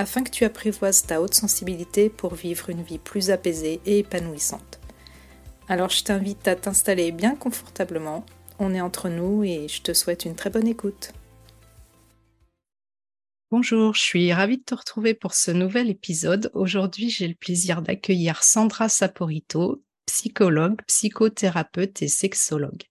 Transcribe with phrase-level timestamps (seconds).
[0.00, 4.80] afin que tu apprivoises ta haute sensibilité pour vivre une vie plus apaisée et épanouissante.
[5.68, 8.24] Alors je t'invite à t'installer bien confortablement,
[8.58, 11.12] on est entre nous et je te souhaite une très bonne écoute.
[13.50, 16.50] Bonjour, je suis ravie de te retrouver pour ce nouvel épisode.
[16.54, 22.84] Aujourd'hui, j'ai le plaisir d'accueillir Sandra Saporito, psychologue, psychothérapeute et sexologue.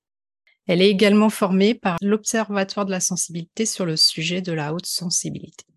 [0.67, 4.85] Elle est également formée par l'Observatoire de la sensibilité sur le sujet de la haute
[4.85, 5.68] sensibilité.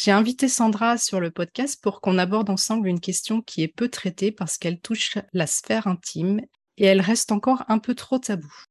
[0.00, 3.88] J'ai invité Sandra sur le podcast pour qu'on aborde ensemble une question qui est peu
[3.88, 6.40] traitée parce qu'elle touche la sphère intime
[6.76, 8.62] et elle reste encore un peu trop taboue.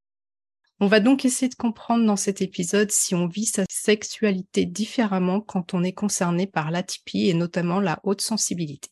[0.80, 5.42] On va donc essayer de comprendre dans cet épisode si on vit sa sexualité différemment
[5.42, 8.88] quand on est concerné par l'atypie et notamment la haute sensibilité.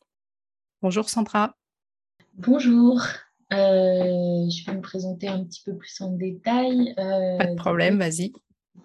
[0.81, 1.55] Bonjour Sandra.
[2.33, 2.99] Bonjour.
[3.53, 6.95] Euh, je vais me présenter un petit peu plus en détail.
[6.99, 8.33] Euh, Pas de problème, vas-y.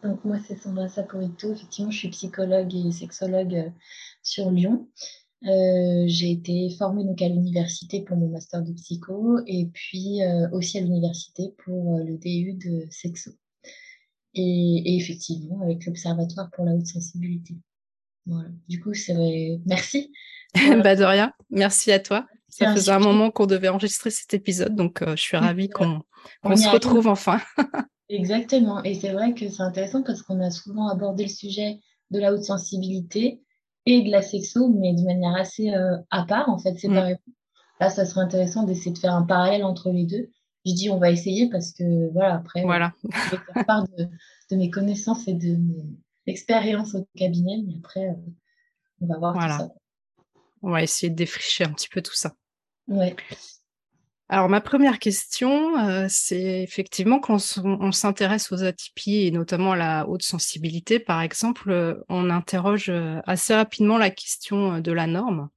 [0.03, 1.53] Donc moi, c'est Sandra Saporito.
[1.53, 3.71] Effectivement, je suis psychologue et sexologue euh,
[4.23, 4.89] sur Lyon.
[5.45, 10.49] Euh, j'ai été formée donc à l'université pour mon master de psycho et puis euh,
[10.53, 13.33] aussi à l'université pour le DU de sexo.
[14.35, 17.57] Et, effectivement, avec l'Observatoire pour la haute sensibilité.
[18.27, 18.49] Voilà.
[18.69, 19.61] Du coup, c'est vrai.
[19.67, 20.13] Merci.
[20.85, 21.33] bah de rien.
[21.51, 22.27] Merci à toi.
[22.49, 26.03] Ça faisait un moment qu'on devait enregistrer cet épisode, donc je suis ravie qu'on
[26.45, 27.41] se retrouve enfin.
[28.11, 28.83] Exactement.
[28.83, 31.81] Et c'est vrai que c'est intéressant parce qu'on a souvent abordé le sujet
[32.11, 33.41] de la haute sensibilité
[33.87, 37.21] et de la sexo, mais de manière assez euh, à part, en fait, séparément.
[37.27, 37.33] Mm.
[37.81, 40.31] Là, ça serait intéressant d'essayer de faire un parallèle entre les deux.
[40.67, 42.93] Je dis on va essayer parce que, voilà, après, voilà.
[43.05, 45.87] je vais faire part de, mes connaissances et de mes
[46.27, 48.15] expériences au cabinet, mais après, euh,
[49.01, 49.57] on va voir voilà.
[49.57, 49.75] tout ça.
[50.63, 52.35] On va essayer de défricher un petit peu tout ça.
[52.89, 53.17] Ouais.
[54.33, 59.77] Alors, ma première question, euh, c'est effectivement quand on, s'intéresse aux atypies et notamment à
[59.77, 65.09] la haute sensibilité, par exemple, euh, on interroge euh, assez rapidement la question de la
[65.09, 65.49] norme.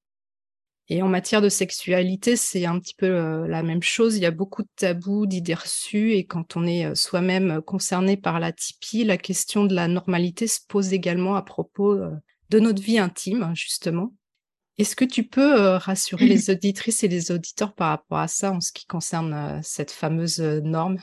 [0.90, 4.18] Et en matière de sexualité, c'est un petit peu la même chose.
[4.18, 8.40] Il y a beaucoup de tabous, d'idées reçues, et quand on est soi-même concerné par
[8.40, 12.00] l'atypie, la question de la normalité se pose également à propos
[12.50, 14.14] de notre vie intime, justement.
[14.78, 18.52] Est-ce que tu peux euh, rassurer les auditrices et les auditeurs par rapport à ça
[18.52, 20.98] en ce qui concerne euh, cette fameuse euh, norme,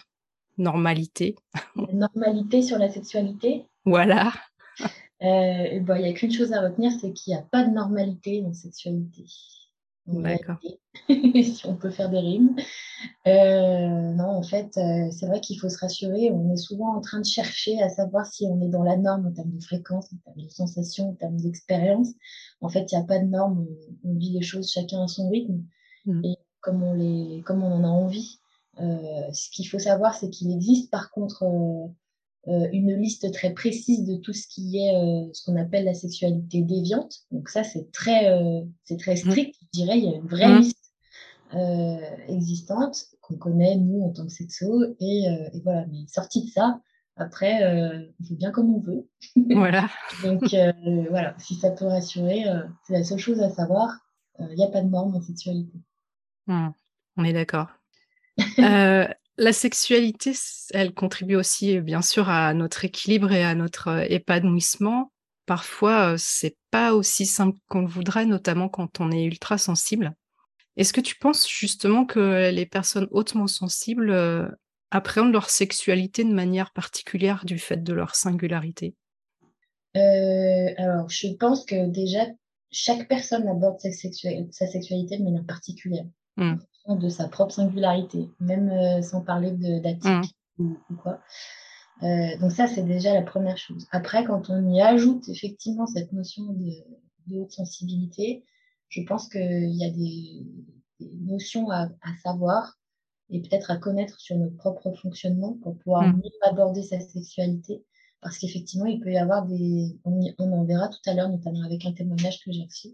[0.59, 1.37] normalité?
[1.77, 3.65] Normalité sur la sexualité?
[3.85, 4.33] Voilà.
[5.21, 8.49] Il n'y a qu'une chose à retenir, c'est qu'il n'y a pas de normalité dans
[8.49, 9.25] la sexualité.
[10.13, 10.59] D'accord.
[11.09, 12.57] si on peut faire des rimes.
[13.27, 16.31] non, en fait, c'est vrai qu'il faut se rassurer.
[16.31, 19.27] On est souvent en train de chercher à savoir si on est dans la norme
[19.27, 22.09] en termes de fréquence, en termes de sensation, en termes d'expérience.
[22.61, 23.67] En fait, il n'y a pas de norme.
[24.05, 25.63] On, vit les choses chacun à son rythme
[26.07, 26.25] mmh.
[26.25, 28.41] et comme on, les, comme on en a envie.
[28.81, 31.89] Euh, ce qu'il faut savoir, c'est qu'il existe par contre euh, euh,
[32.47, 34.93] une liste très précise de tout ce qui est
[35.33, 37.21] ce qu'on appelle la sexualité déviante.
[37.31, 38.35] Donc ça, c'est très,
[38.85, 39.31] c'est très mmh.
[39.31, 39.57] strict.
[39.61, 40.61] Je dirais, il y a une vraie mmh.
[40.61, 40.93] liste
[42.29, 45.87] existante qu'on connaît nous en tant que sexo et, et voilà.
[45.87, 46.81] Mais sorti de ça,
[47.21, 49.07] après, euh, on fait bien comme on veut.
[49.55, 49.89] Voilà.
[50.25, 50.73] Donc, euh,
[51.11, 53.91] voilà, si ça peut rassurer, euh, c'est la seule chose à savoir.
[54.39, 55.79] Il n'y a pas de normes en sexualité.
[56.47, 56.69] Mmh,
[57.19, 57.69] on est d'accord.
[59.41, 60.35] la sexualité,
[60.75, 65.13] elle contribue aussi, bien sûr, à notre équilibre et à notre épanouissement.
[65.47, 70.15] Parfois, c'est pas aussi simple qu'on le voudrait, notamment quand on est ultra sensible.
[70.77, 74.15] Est-ce que tu penses justement que les personnes hautement sensibles
[74.91, 78.95] appréhendent leur sexualité de manière particulière du fait de leur singularité?
[79.97, 82.27] Euh, Alors, je pense que déjà,
[82.71, 86.05] chaque personne aborde sa, sexualité de manière particulière,
[86.37, 86.57] mmh.
[86.97, 90.73] De sa propre singularité, même euh, sans parler d'atypique mmh.
[90.91, 91.21] ou, quoi.
[92.03, 93.87] Euh, donc ça, c'est déjà la première chose.
[93.91, 98.45] Après, quand on y ajoute effectivement cette notion de, haute sensibilité,
[98.89, 100.47] je pense qu'il y a des,
[101.23, 102.79] notions à, à savoir
[103.31, 106.17] et peut-être à connaître sur notre propre fonctionnement pour pouvoir mmh.
[106.17, 107.85] mieux aborder sa sexualité.
[108.21, 109.99] Parce qu'effectivement, il peut y avoir des.
[110.05, 112.89] On, en verra tout à l'heure, notamment avec un témoignage que j'ai reçu.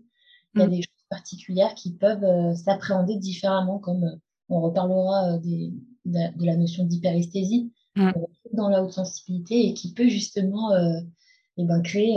[0.55, 0.71] Il y a mmh.
[0.71, 4.17] des choses particulières qui peuvent euh, s'appréhender différemment, comme euh,
[4.49, 5.73] on reparlera euh, des,
[6.05, 8.11] de, la notion d'hyperesthésie mmh.
[8.53, 10.71] dans la haute sensibilité et qui peut justement
[11.57, 12.15] eh ben, créer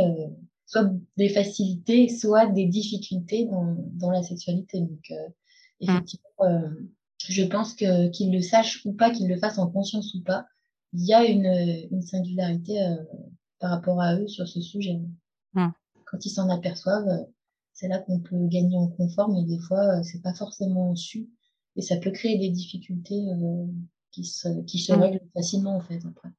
[0.67, 4.81] soit des facilités, soit des difficultés dans, dans la sexualité.
[4.81, 5.11] Donc,
[5.79, 6.69] effectivement,
[7.27, 10.45] je pense que qu'ils le sachent ou pas, qu'ils le fassent en conscience ou pas,
[10.93, 12.79] il y a une, une singularité
[13.57, 14.99] par rapport à eux sur ce sujet.
[15.55, 17.25] Quand ils s'en aperçoivent,
[17.79, 21.29] c'est là qu'on peut gagner en confort, mais des fois, c'est pas forcément su.
[21.77, 23.21] Et ça peut créer des difficultés
[24.11, 26.29] qui se, qui se règlent facilement, en fait, après.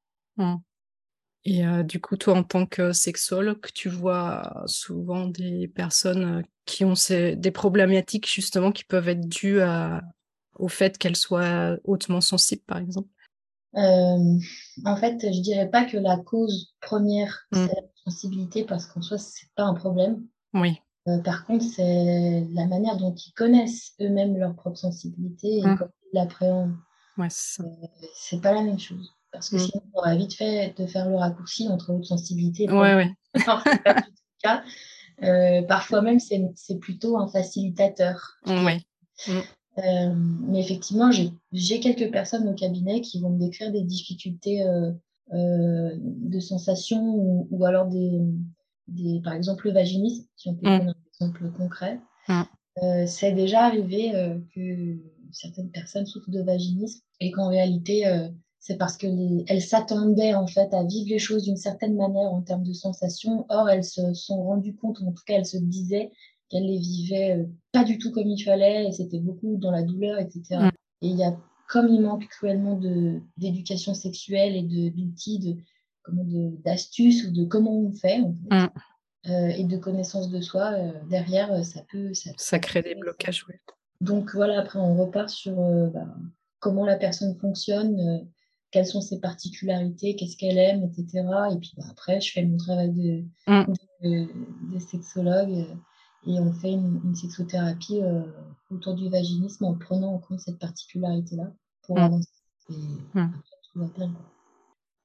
[1.46, 6.92] Et du coup, toi, en tant que sexologue, tu vois souvent des personnes qui ont
[7.08, 9.60] des problématiques justement qui peuvent être dues
[10.56, 13.08] au fait qu'elles soient hautement sensibles, par exemple?
[13.72, 17.56] En fait, je dirais pas que la cause première, mmh.
[17.56, 20.26] c'est la sensibilité, parce qu'en soi, c'est pas un problème.
[20.52, 20.80] Oui.
[21.24, 25.76] Par contre, c'est la manière dont ils connaissent eux-mêmes leur propre sensibilité et mmh.
[25.78, 26.76] comment ils l'appréhendent.
[27.16, 29.14] Ouais, c'est pas la même chose.
[29.32, 29.60] Parce que mmh.
[29.60, 33.10] sinon, on aurait vite fait de faire le raccourci entre haute sensibilité et ouais, ouais.
[33.34, 34.62] c'est pas du tout le cas.
[35.22, 38.38] Euh, parfois même, c'est plutôt un facilitateur.
[38.46, 38.68] Mmh.
[39.78, 44.92] Euh, mais effectivement, j'ai quelques personnes au cabinet qui vont me décrire des difficultés euh,
[45.32, 48.20] de sensation ou, ou alors des,
[48.90, 50.78] des, par exemple, le vaginisme, si on peut mmh.
[50.78, 52.00] prendre un exemple concret.
[53.06, 54.12] c'est déjà arrivé
[54.54, 54.98] que
[55.32, 58.04] certaines personnes souffrent de vaginisme et qu'en réalité,
[58.60, 62.62] c'est parce qu'elles s'attendaient en fait à vivre les choses d'une certaine manière en termes
[62.62, 63.46] de sensations.
[63.48, 66.10] Or, elles se sont rendues compte, ou en tout cas, elles se disaient
[66.50, 69.82] qu'elles les vivaient euh, pas du tout comme il fallait, et c'était beaucoup dans la
[69.82, 70.42] douleur, etc.
[70.50, 70.70] Mm.
[71.02, 71.34] Et il y a,
[71.68, 72.78] comme il manque cruellement
[73.38, 75.56] d'éducation sexuelle et d'outils, de,
[76.64, 78.68] d'astuces ou de comment on fait, mm.
[79.28, 82.14] euh, et de connaissance de soi, euh, derrière, ça peut...
[82.14, 83.54] Ça, ça crée des blocages, oui.
[84.00, 85.56] Donc voilà, après, on repart sur
[85.92, 86.06] bah,
[86.58, 88.26] comment la personne fonctionne
[88.70, 91.26] quelles sont ses particularités, qu'est-ce qu'elle aime, etc.
[91.52, 94.78] Et puis bah, après, je fais mon travail de, mm.
[94.78, 95.74] sexologue euh,
[96.26, 98.22] et on fait une, sexothérapie euh,
[98.70, 101.52] autour du vaginisme en prenant en compte cette particularité-là
[101.82, 102.02] pour mm.
[102.02, 102.30] avancer.
[102.70, 102.74] Et
[103.14, 103.32] mm.
[103.72, 104.14] tout va bien.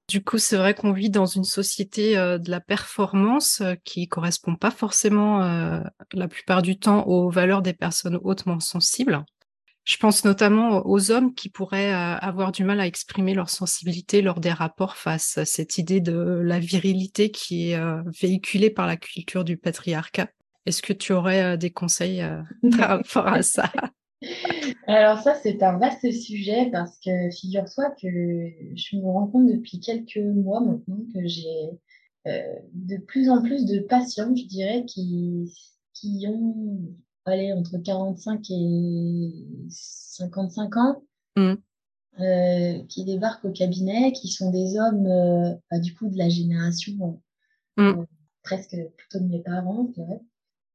[0.07, 4.55] Du coup, c'est vrai qu'on vit dans une société euh, de la performance qui correspond
[4.55, 5.39] pas forcément
[6.13, 9.25] la plupart du temps aux valeurs des personnes hautement sensibles.
[9.85, 14.23] Je pense notamment aux hommes qui pourraient euh, avoir du mal à exprimer leur sensibilité
[14.23, 18.87] lors des rapports face à cette idée de la virilité qui est euh, véhiculée par
[18.87, 20.27] la culture du patriarcat.
[20.65, 22.27] Est-ce que tu aurais euh, des conseils
[22.77, 23.71] par rapport à ça?
[24.87, 28.07] Alors ça, c'est un vaste sujet parce que figure-toi que
[28.75, 31.69] je me rends compte depuis quelques mois maintenant que j'ai
[32.25, 35.53] de plus en plus de patients, je dirais, qui,
[35.93, 36.95] qui ont
[37.25, 41.03] allez, entre 45 et 55 ans,
[41.35, 41.53] mm.
[42.19, 46.29] euh, qui débarquent au cabinet, qui sont des hommes, euh, bah, du coup, de la
[46.29, 47.21] génération
[47.77, 47.81] mm.
[47.81, 48.05] euh,
[48.43, 50.21] presque plutôt de mes parents, je dirais.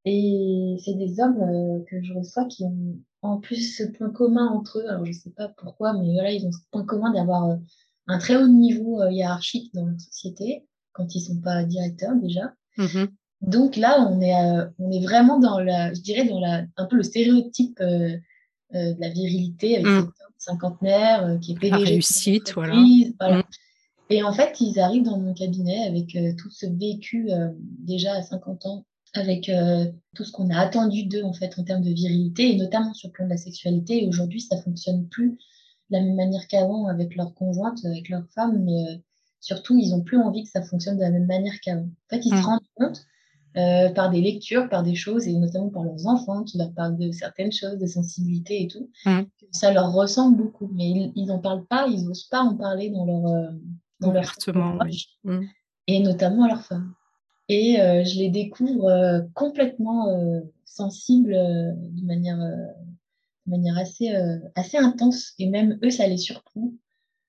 [0.04, 4.78] Et c'est des hommes que je reçois qui ont en plus ce point commun entre
[4.78, 4.88] eux.
[4.88, 7.58] Alors, je sais pas pourquoi, mais voilà, ils ont ce point commun d'avoir
[8.06, 12.54] un très haut niveau hiérarchique dans la société, quand ils sont pas directeurs déjà.
[12.78, 13.08] Mm-hmm.
[13.40, 16.84] Donc là, on est, euh, on est vraiment dans la, je dirais, dans la, un
[16.84, 18.16] peu le stéréotype euh,
[18.74, 20.12] euh, de la virilité avec mmh.
[20.38, 21.70] cinquantenaire qui est PDG.
[21.70, 22.74] La réussite, voilà.
[22.74, 23.42] Mm.
[24.10, 27.30] Et en fait, ils arrivent dans mon cabinet avec tout ce vécu
[27.78, 29.50] déjà à 50 ans, avec
[30.14, 33.08] tout ce qu'on a attendu d'eux en fait en termes de virilité et notamment sur
[33.08, 34.04] le plan de la sexualité.
[34.04, 38.22] Et aujourd'hui, ça fonctionne plus de la même manière qu'avant avec leur conjointe, avec leur
[38.34, 39.02] femme, mais
[39.40, 41.82] surtout, ils ont plus envie que ça fonctionne de la même manière qu'avant.
[41.82, 42.40] En fait, ils se mmh.
[42.40, 43.06] rendent compte
[43.56, 46.96] euh, par des lectures, par des choses, et notamment par leurs enfants qui leur parlent
[46.96, 48.90] de certaines choses, de sensibilité et tout.
[49.06, 49.22] Mmh.
[49.50, 53.04] Ça leur ressemble beaucoup, mais ils n'en parlent pas, ils n'osent pas en parler dans
[53.04, 53.50] leur euh,
[54.00, 54.32] dans leur
[55.24, 55.40] mmh.
[55.88, 56.94] et notamment à leur femme.
[57.50, 60.06] Et euh, je les découvre complètement
[60.64, 64.10] sensibles de manière de manière assez
[64.54, 66.72] assez intense, et même eux ça les surprend.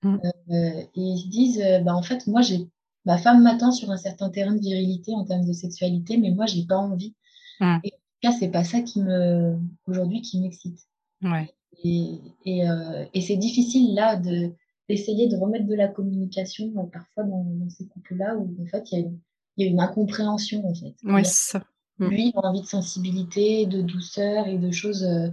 [0.04, 0.18] Mmh.
[0.50, 2.66] et ils se disent, bah en fait moi j'ai
[3.04, 6.46] ma femme m'attend sur un certain terrain de virilité en termes de sexualité, mais moi,
[6.46, 7.14] j'ai pas envie.
[7.60, 7.78] Mmh.
[7.84, 10.78] Et en tout cas, c'est pas ça qui me, aujourd'hui, qui m'excite.
[11.22, 11.52] Ouais.
[11.84, 14.52] Et, et, euh, et c'est difficile, là, de,
[14.88, 18.92] d'essayer de remettre de la communication, euh, parfois, dans, dans ces couples-là, où, en fait,
[18.92, 19.18] il y, a une,
[19.56, 20.94] y a une incompréhension, en fait.
[21.04, 21.62] Ouais, ça.
[21.98, 22.06] Mmh.
[22.06, 25.28] Lui, il a envie de sensibilité, de douceur et de choses, euh,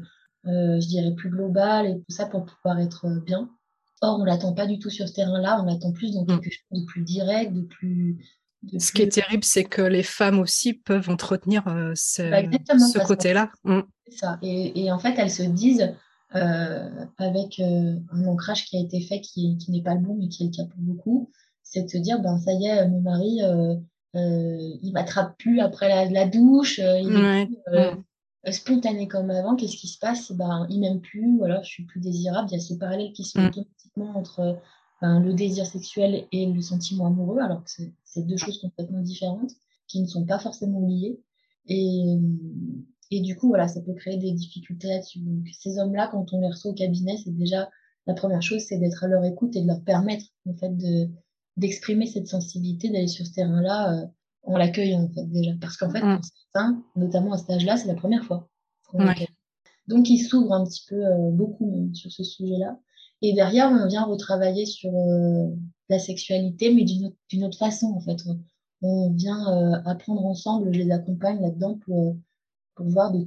[0.48, 3.50] euh, je dirais, plus globales et tout ça pour pouvoir être bien.
[4.02, 6.28] Or, on l'attend pas du tout sur ce terrain-là, on l'attend plus dans mm.
[6.28, 8.18] quelque chose de plus direct, de plus.
[8.78, 13.52] ce qui est terrible, c'est que les femmes aussi peuvent entretenir euh, ce, bah, côté-là.
[13.64, 13.82] Mm.
[14.12, 14.40] Ça.
[14.42, 15.94] Et, en fait, elles se disent,
[16.36, 20.30] euh, avec euh, un ancrage qui a été fait qui, n'est pas le bon, mais
[20.30, 21.32] qui est le cas pour beaucoup,
[21.64, 23.42] c'est de se dire, ben ça y est, mon mari,
[24.14, 27.98] il m'attrape plus après la, douche, il
[28.52, 30.32] spontané comme avant, qu'est-ce qui se passe?
[30.32, 32.48] Ben, Il m'aime plus, ou alors je suis plus désirable.
[32.52, 33.48] Il y a ce parallèle qui fait mm.
[33.48, 34.60] automatiquement entre
[35.02, 37.70] ben, le désir sexuel et le sentiment amoureux, alors que
[38.04, 39.52] c'est deux choses complètement différentes
[39.88, 41.20] qui ne sont pas forcément liées.
[41.68, 42.18] Et,
[43.12, 45.20] et du coup, voilà, ça peut créer des difficultés là-dessus.
[45.20, 47.70] Donc, ces hommes-là, quand on les reçoit au cabinet, c'est déjà
[48.08, 51.10] la première chose, c'est d'être à leur écoute et de leur permettre, en fait, de,
[51.60, 54.06] d'exprimer cette sensibilité, d'aller sur ce terrain-là euh,
[54.44, 55.52] en l'accueillant, en fait, déjà.
[55.60, 56.16] Parce qu'en fait, mm.
[56.16, 58.50] pour certains, notamment à cet âge-là, c'est la première fois.
[59.88, 62.80] Donc, ils s'ouvrent un petit peu, euh, beaucoup sur ce sujet-là.
[63.22, 65.50] Et derrière, on vient retravailler sur euh,
[65.90, 68.18] la sexualité, mais d'une autre, autre, façon, en fait.
[68.82, 72.16] On, vient apprendre ensemble, je les accompagne là-dedans pour,
[72.76, 73.26] pour voir de,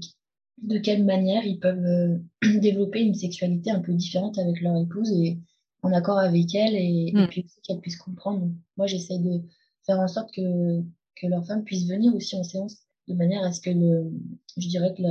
[0.62, 2.22] de quelle manière ils peuvent
[2.60, 5.38] développer une sexualité un peu différente avec leur épouse et
[5.82, 7.26] en accord avec elle et, mm.
[7.28, 8.48] puis aussi qu'elle puisse comprendre.
[8.76, 9.42] moi, j'essaye de
[9.84, 10.80] faire en sorte que,
[11.16, 14.12] que leur femme puisse venir aussi en séance de manière à ce que le,
[14.56, 15.02] je dirais que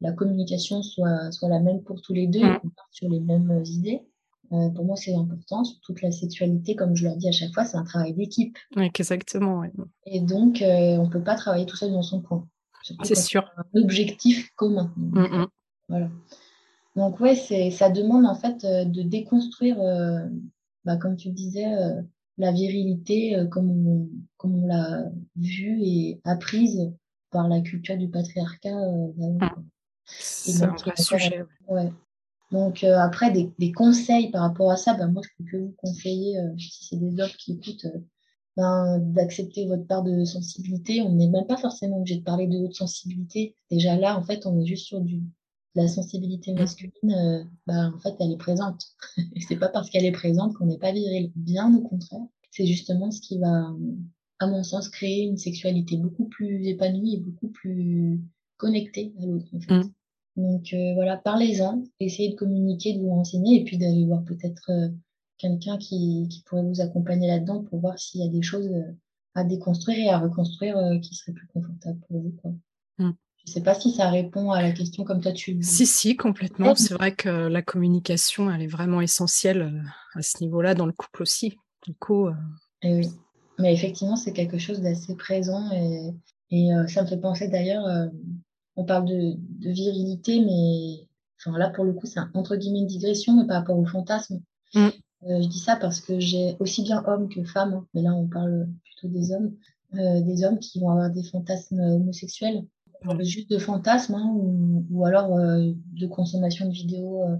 [0.00, 2.58] la, communication soit, soit la même pour tous les deux et mm.
[2.60, 4.02] qu'on parte sur les mêmes idées.
[4.52, 7.52] Euh, pour moi, c'est important, sur toute la sexualité, comme je leur dis à chaque
[7.52, 8.56] fois, c'est un travail d'équipe.
[8.76, 9.64] Oui, exactement.
[10.06, 12.46] Et donc, euh, on ne peut pas travailler tout seul dans son coin.
[13.02, 13.44] C'est sûr.
[13.56, 14.92] Un objectif commun.
[14.96, 15.46] Mm,
[15.88, 16.10] voilà.
[16.96, 20.26] Donc ouais, c'est ça demande en fait euh, de déconstruire, euh,
[20.84, 22.00] bah, comme tu disais, euh,
[22.38, 25.04] la virilité comme on, comme on l'a
[25.36, 26.90] vue et apprise
[27.30, 28.76] par la culture du patriarcat.
[29.40, 29.54] Ah.
[30.06, 31.44] c'est un vrai sujet.
[31.68, 31.92] Ouais.
[32.52, 35.74] Donc après, des, des, conseils par rapport à ça, bah, moi je peux que vous
[35.78, 37.86] conseiller, si c'est des offres qui écoutent,
[38.56, 41.02] ben, d'accepter votre part de sensibilité.
[41.02, 43.54] On n'est même pas forcément obligé de parler de haute sensibilité.
[43.70, 45.22] Déjà là, en fait, on est juste sur du
[45.76, 46.58] la sensibilité mmh.
[46.58, 48.86] masculine, euh, bah, en fait, elle est présente.
[49.34, 51.30] et c'est pas parce qu'elle est présente qu'on n'est pas viril.
[51.36, 52.26] Bien au contraire.
[52.50, 53.70] C'est justement ce qui va,
[54.38, 58.20] à mon sens, créer une sexualité beaucoup plus épanouie et beaucoup plus
[58.56, 59.74] connectée à l'autre, en fait.
[59.74, 59.92] Mmh.
[60.36, 64.70] Donc euh, voilà, parlez-en, essayez de communiquer, de vous renseigner et puis d'aller voir peut-être
[64.70, 64.88] euh,
[65.38, 68.70] quelqu'un qui, qui, pourrait vous accompagner là-dedans pour voir s'il y a des choses
[69.34, 72.34] à déconstruire et à reconstruire qui seraient plus confortables pour vous.
[72.42, 72.52] Quoi.
[72.98, 73.12] Mmh.
[73.46, 76.16] Je ne sais pas si ça répond à la question comme toi tu Si, si,
[76.16, 76.74] complètement.
[76.74, 80.92] C'est vrai que la communication, elle est vraiment essentielle euh, à ce niveau-là, dans le
[80.92, 81.56] couple aussi.
[81.86, 82.26] Du coup.
[82.26, 82.34] Euh,
[82.82, 83.08] eh oui.
[83.60, 85.70] Mais effectivement, c'est quelque chose d'assez présent.
[85.70, 86.12] Et,
[86.50, 88.10] et euh, ça me fait penser d'ailleurs,
[88.74, 91.06] on parle de, de, virilité, mais
[91.38, 94.40] enfin, là, pour le coup, c'est entre guillemets une digression, mais par rapport au fantasme.
[94.74, 94.88] Mm.
[95.22, 98.26] je dis ça parce que j'ai aussi bien hommes que femmes, hein, mais là, on
[98.26, 99.54] parle plutôt des hommes,
[99.92, 102.64] des hommes qui vont avoir des fantasmes homosexuels
[103.20, 104.32] juste de fantasmes hein,
[104.90, 107.36] ou, alors euh, de consommation de vidéos euh,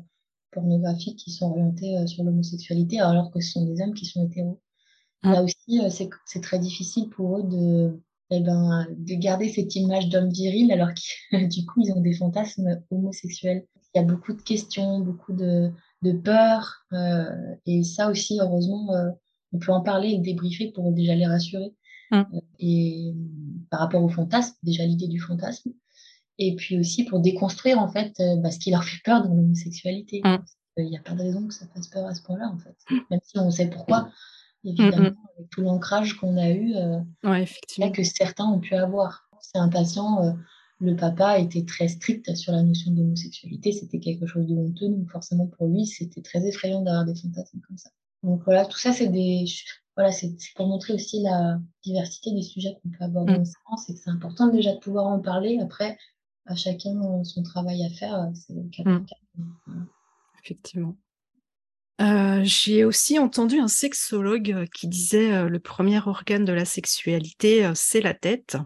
[0.50, 4.26] pornographiques qui sont orientées euh, sur l'homosexualité alors que ce sont des hommes qui sont
[4.26, 4.60] hétéros.
[5.22, 5.32] Ah.
[5.32, 10.30] Là aussi, c'est très difficile pour eux de, eh ben, de garder cette image d'homme
[10.30, 10.90] viril alors
[11.30, 13.66] que du coup, ils ont des fantasmes homosexuels.
[13.94, 15.70] Il y a beaucoup de questions, beaucoup de,
[16.02, 16.86] de peurs.
[17.64, 18.90] et ça aussi, heureusement,
[19.52, 21.72] on peut en parler et débriefer pour déjà les rassurer.
[22.10, 22.22] Mmh.
[22.60, 23.14] Et
[23.70, 25.72] par rapport au fantasme, déjà l'idée du fantasme,
[26.38, 29.34] et puis aussi pour déconstruire en fait euh, bah, ce qui leur fait peur dans
[29.34, 30.20] l'homosexualité.
[30.24, 30.38] Mmh.
[30.78, 32.76] Il n'y a pas de raison que ça fasse peur à ce point-là en fait,
[33.10, 34.10] même si on sait pourquoi.
[34.64, 37.90] Évidemment, mmh, avec tout l'ancrage qu'on a eu, euh, ouais, effectivement.
[37.92, 39.28] que certains ont pu avoir.
[39.40, 40.32] C'est un patient, euh,
[40.80, 45.08] le papa était très strict sur la notion d'homosexualité, c'était quelque chose de honteux, donc
[45.10, 47.90] forcément pour lui, c'était très effrayant d'avoir des fantasmes comme ça.
[48.26, 49.44] Donc voilà, tout ça, c'est des,
[49.96, 53.40] voilà, c'est pour montrer aussi la diversité des sujets qu'on peut aborder mmh.
[53.40, 55.60] en séance et que c'est important déjà de pouvoir en parler.
[55.62, 55.96] Après,
[56.44, 59.86] à chacun son travail à faire, c'est le cas mmh.
[60.42, 60.96] Effectivement.
[62.00, 66.64] Euh, j'ai aussi entendu un sexologue euh, qui disait euh, le premier organe de la
[66.64, 68.56] sexualité, c'est la tête.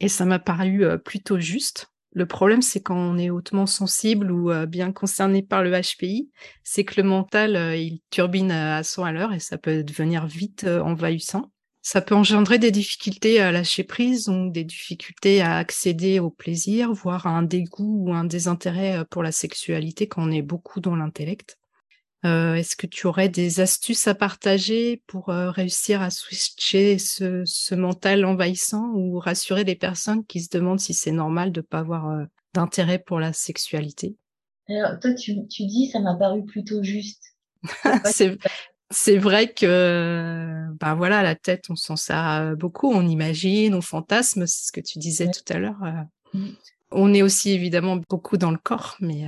[0.00, 1.93] Et ça m'a paru plutôt juste.
[2.16, 6.30] Le problème, c'est quand on est hautement sensible ou euh, bien concerné par le HPI,
[6.62, 10.24] c'est que le mental, euh, il turbine à 100 à l'heure et ça peut devenir
[10.28, 11.50] vite euh, envahissant.
[11.82, 16.92] Ça peut engendrer des difficultés à lâcher prise, donc des difficultés à accéder au plaisir,
[16.92, 21.58] voire un dégoût ou un désintérêt pour la sexualité quand on est beaucoup dans l'intellect.
[22.24, 27.74] Euh, est-ce que tu aurais des astuces à partager pour euh, réussir à switcher ce,
[27.74, 31.80] mental envahissant ou rassurer les personnes qui se demandent si c'est normal de ne pas
[31.80, 34.16] avoir euh, d'intérêt pour la sexualité?
[34.68, 37.34] Alors, toi, tu, dis, ça m'a paru plutôt juste.
[38.90, 44.46] c'est vrai que ben voilà la tête on s'en sert beaucoup on imagine on fantasme
[44.46, 45.78] c'est ce que tu disais tout à l'heure
[46.34, 46.48] mmh.
[46.90, 49.24] on est aussi évidemment beaucoup dans le corps mais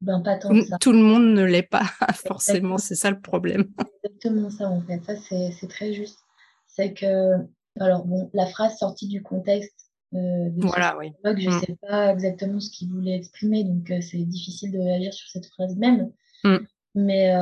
[0.00, 0.78] ben, pas tant ça.
[0.78, 1.82] Tout le monde ne l'est pas,
[2.26, 3.68] forcément, c'est ça le problème.
[4.04, 5.02] Exactement ça, en fait.
[5.04, 6.20] Ça, c'est très juste.
[6.66, 7.34] C'est que,
[7.80, 11.12] alors bon, la phrase sortie du contexte, voilà, oui.
[11.24, 11.60] Je ne mm.
[11.60, 15.76] sais pas exactement ce qu'il voulait exprimer, donc c'est difficile de réagir sur cette phrase
[15.76, 16.10] même.
[16.44, 16.56] Mm.
[16.94, 17.34] Mais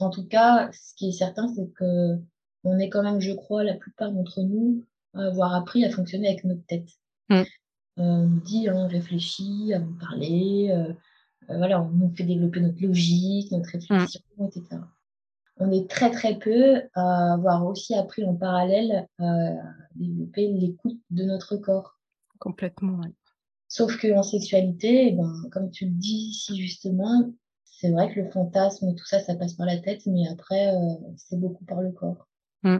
[0.00, 2.18] en tout cas, ce qui est certain, c'est que
[2.64, 6.28] on est quand même, je crois, la plupart d'entre nous, à avoir appris à fonctionner
[6.28, 6.88] avec notre tête.
[7.28, 7.42] Mm.
[7.96, 10.94] On nous dit, on réfléchit avant de parler,
[11.48, 14.78] voilà, on nous fait développer notre logique, notre réflexion, etc
[15.62, 19.52] on est très très peu à avoir aussi appris en parallèle à
[19.94, 21.98] développer l'écoute de notre corps.
[22.38, 23.14] Complètement, oui.
[23.68, 27.32] Sauf qu'en sexualité, eh ben, comme tu le dis si justement,
[27.64, 30.74] c'est vrai que le fantasme et tout ça, ça passe par la tête, mais après,
[30.74, 32.28] euh, c'est beaucoup par le corps.
[32.62, 32.78] Mm.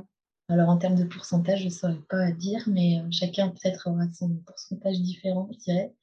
[0.53, 4.05] Alors en termes de pourcentage, je ne saurais pas dire, mais euh, chacun peut-être aura
[4.13, 5.95] son pourcentage différent, je dirais.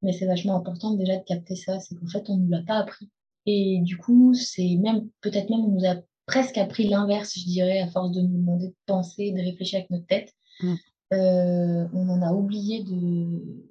[0.00, 2.62] Mais c'est vachement important déjà de capter ça, c'est qu'en fait, on ne nous l'a
[2.62, 3.10] pas appris.
[3.44, 7.80] Et du coup, c'est même, peut-être même, on nous a presque appris l'inverse, je dirais,
[7.80, 10.32] à force de nous demander de penser, de réfléchir avec notre tête.
[10.62, 10.74] Mm.
[11.12, 12.82] Euh, on en a oublié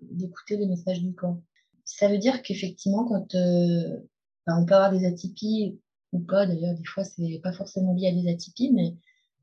[0.03, 1.39] d'écouter les messages du corps.
[1.83, 3.97] Ça veut dire qu'effectivement, quand euh,
[4.45, 5.79] bah, on peut avoir des atypies
[6.11, 8.93] ou pas, d'ailleurs, des fois, c'est pas forcément lié à des atypies, mais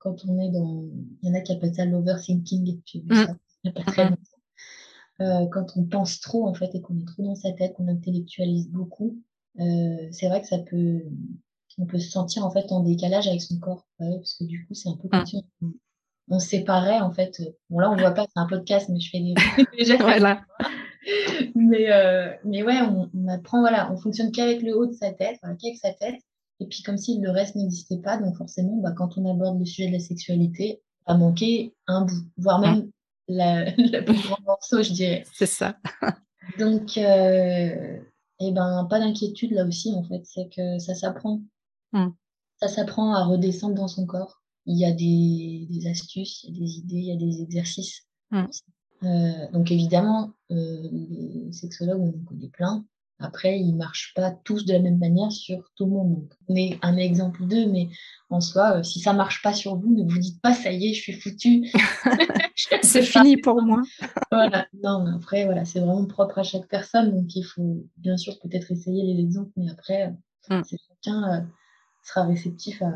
[0.02, 0.84] quand on est dans.
[1.22, 3.14] Il y en a qui appellent ça l'overthinking, et mm.
[3.14, 4.22] ça, il n'y a pas très longtemps.
[5.20, 7.86] Euh, quand on pense trop, en fait, et qu'on est trop dans sa tête, qu'on
[7.86, 9.18] intellectualise beaucoup,
[9.60, 11.02] euh, c'est vrai que ça peut,
[11.78, 14.74] on peut se sentir en fait en décalage avec son corps, parce que du coup
[14.74, 15.44] c'est un peu comme si
[16.28, 17.42] on, se séparait en fait.
[17.70, 19.34] Bon là on voit pas, c'est un podcast, mais je fais des,
[20.00, 20.42] voilà.
[21.54, 25.38] mais euh, mais ouais, on, apprend voilà, on fonctionne qu'avec le haut de sa tête,
[25.40, 26.20] qu'avec sa tête,
[26.62, 29.64] et puis comme si le reste n'existait pas, donc forcément, bah, quand on aborde le
[29.64, 32.90] sujet de la sexualité, va manquer un bout, voire même
[33.28, 35.24] la, le plus grand morceau, je dirais.
[35.32, 35.76] C'est ça.
[36.58, 37.98] Donc, euh,
[38.40, 40.22] eh ben, pas d'inquiétude là aussi, en fait.
[40.24, 41.40] C'est que ça s'apprend.
[41.92, 42.08] Mmh.
[42.60, 44.42] Ça s'apprend à redescendre dans son corps.
[44.66, 47.42] Il y a des, des, astuces, il y a des idées, il y a des
[47.42, 48.02] exercices.
[48.30, 48.44] Mmh.
[49.02, 52.84] Euh, donc évidemment, euh, les sexologues, on en connaît plein.
[53.22, 56.28] Après, ils marchent pas tous de la même manière sur tout le monde.
[56.48, 57.88] on est un exemple d'eux, mais
[58.30, 60.88] en soi, euh, si ça marche pas sur vous, ne vous dites pas ça y
[60.88, 61.70] est, je suis foutu.
[62.82, 63.82] c'est fini pour moi.
[64.30, 64.66] voilà.
[64.82, 67.14] Non, mais après, voilà, c'est vraiment propre à chaque personne.
[67.14, 70.14] Donc, il faut bien sûr peut-être essayer les exemples, mais après,
[70.48, 70.62] hmm.
[70.64, 71.40] chacun euh,
[72.04, 72.94] sera réceptif à,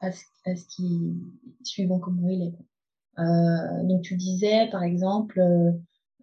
[0.00, 1.14] à, ce, à, ce, qui
[1.62, 2.54] suivant comment il est.
[3.20, 5.40] Euh, donc, tu disais, par exemple,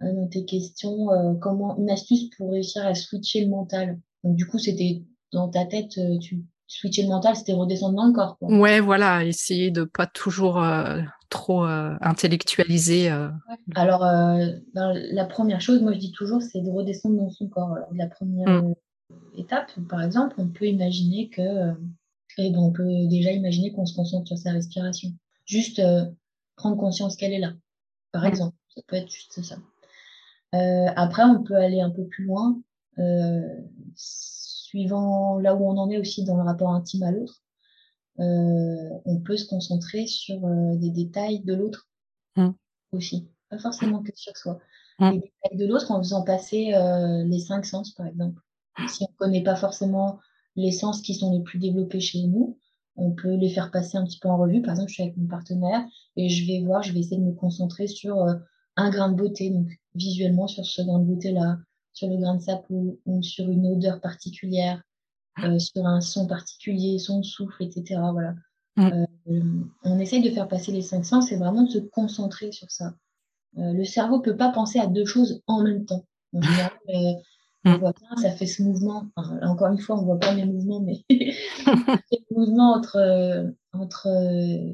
[0.02, 4.00] dans tes questions, euh, comment une astuce pour réussir à switcher le mental.
[4.24, 8.08] Donc du coup, c'était dans ta tête, euh, tu switcher le mental, c'était redescendre dans
[8.08, 8.38] le corps.
[8.38, 8.58] Quoi.
[8.58, 13.10] Ouais, voilà, essayer de pas toujours euh, trop intellectualiser.
[13.76, 14.02] Alors,
[14.74, 17.74] ben, la première chose, moi je dis toujours, c'est de redescendre dans son corps.
[17.74, 18.74] Alors, la première mm.
[19.38, 21.70] étape, par exemple, on peut imaginer que,
[22.38, 25.10] et eh ben, on peut déjà imaginer qu'on se concentre sur sa respiration.
[25.46, 25.82] Juste
[26.56, 27.54] prendre conscience qu'elle est là,
[28.12, 28.28] par mm.
[28.28, 28.56] exemple.
[28.76, 29.58] Ça peut être juste ça.
[30.56, 32.62] Euh, après, on peut aller un peu plus loin,
[33.00, 33.42] euh,
[33.96, 37.42] suivant là où on en est aussi dans le rapport intime à l'autre.
[38.20, 40.40] Euh, on peut se concentrer sur
[40.78, 41.90] des détails de l'autre
[42.38, 42.52] mmh.
[42.94, 44.60] aussi, pas forcément que sur soi.
[45.00, 45.12] Mmh.
[45.12, 46.74] Les détails de l'autre en faisant passer
[47.26, 48.42] les cinq sens, par exemple.
[48.88, 50.20] Si on ne connaît pas forcément
[50.56, 52.58] les sens qui sont les plus développés chez nous,
[52.96, 54.62] on peut les faire passer un petit peu en revue.
[54.62, 57.26] Par exemple, je suis avec mon partenaire et je vais voir, je vais essayer de
[57.26, 58.26] me concentrer sur
[58.78, 61.58] un grain de beauté, donc visuellement sur ce grain de beauté-là,
[61.94, 64.82] sur le grain de sable ou, sur une odeur particulière,
[65.44, 68.00] euh, sur un son particulier, son souffle, etc.
[68.12, 68.36] Voilà.
[68.76, 69.06] Mm.
[69.28, 69.42] Euh,
[69.84, 72.94] on essaye de faire passer les cinq sens et vraiment de se concentrer sur ça.
[73.58, 76.06] Euh, le cerveau peut pas penser à deux choses en même temps.
[76.34, 76.72] En général,
[77.66, 77.78] on mm.
[77.78, 79.06] voit bien, ça fait ce mouvement.
[79.16, 84.08] encore une fois, on voit pas mes mouvements, mais le mouvement entre, entre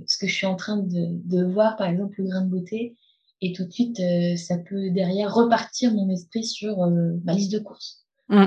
[0.08, 2.96] ce que je suis en train de, de voir, par exemple, le grain de beauté,
[3.42, 7.52] et tout de suite, euh, ça peut derrière repartir mon esprit sur euh, ma liste
[7.52, 8.06] de courses.
[8.30, 8.46] Mm.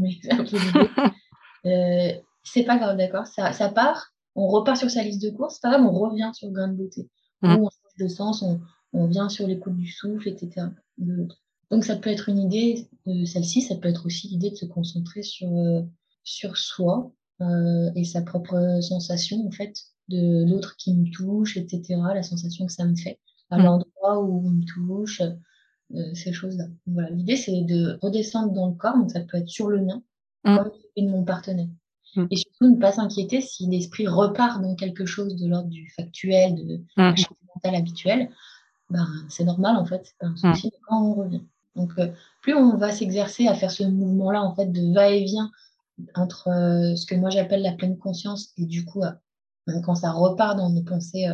[0.00, 0.18] mais
[1.66, 5.58] euh, c'est pas grave, d'accord ça, ça, part, on repart sur sa liste de courses,
[5.58, 7.08] pas grave, on revient sur le grain de beauté.
[7.42, 7.56] Mm.
[7.56, 8.60] on change de sens, on,
[8.92, 10.68] on vient sur l'écoute du souffle, etc.
[11.70, 12.88] Donc ça peut être une idée,
[13.26, 15.50] celle-ci, ça peut être aussi l'idée de se concentrer sur,
[16.24, 17.12] sur soi
[17.94, 19.74] et sa propre sensation, en fait,
[20.08, 23.20] de l'autre qui me touche, etc., la sensation que ça me fait
[23.50, 23.62] à mmh.
[23.62, 25.22] l'endroit où on me touche,
[25.94, 26.64] euh, ces choses-là.
[26.86, 27.10] Voilà.
[27.10, 30.02] L'idée, c'est de redescendre dans le corps, donc ça peut être sur le mien,
[30.44, 30.56] mmh.
[30.56, 31.68] comme celui de mon partenaire.
[32.16, 32.26] Mmh.
[32.30, 36.54] Et surtout, ne pas s'inquiéter si l'esprit repart dans quelque chose de l'ordre du factuel,
[36.54, 38.30] de la charge mentale habituelle.
[38.90, 41.42] Ben, c'est normal, en fait, c'est pas un souci quand on revient.
[41.76, 42.08] Donc, euh,
[42.42, 45.50] plus on va s'exercer à faire ce mouvement-là, en fait, de va-et-vient
[46.14, 49.02] entre euh, ce que moi j'appelle la pleine conscience et du coup,
[49.84, 51.26] quand ça repart dans nos pensées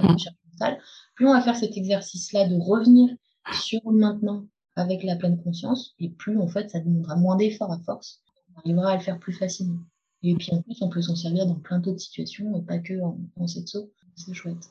[1.15, 3.15] plus on va faire cet exercice-là de revenir
[3.53, 7.73] sur le maintenant avec la pleine conscience, et plus en fait ça demandera moins d'efforts
[7.73, 8.23] à force,
[8.55, 9.81] on arrivera à le faire plus facilement.
[10.27, 12.99] Et puis en plus, on peut s'en servir dans plein d'autres situations, et pas que
[13.03, 13.93] en, en sexo.
[14.17, 14.71] C'est chouette.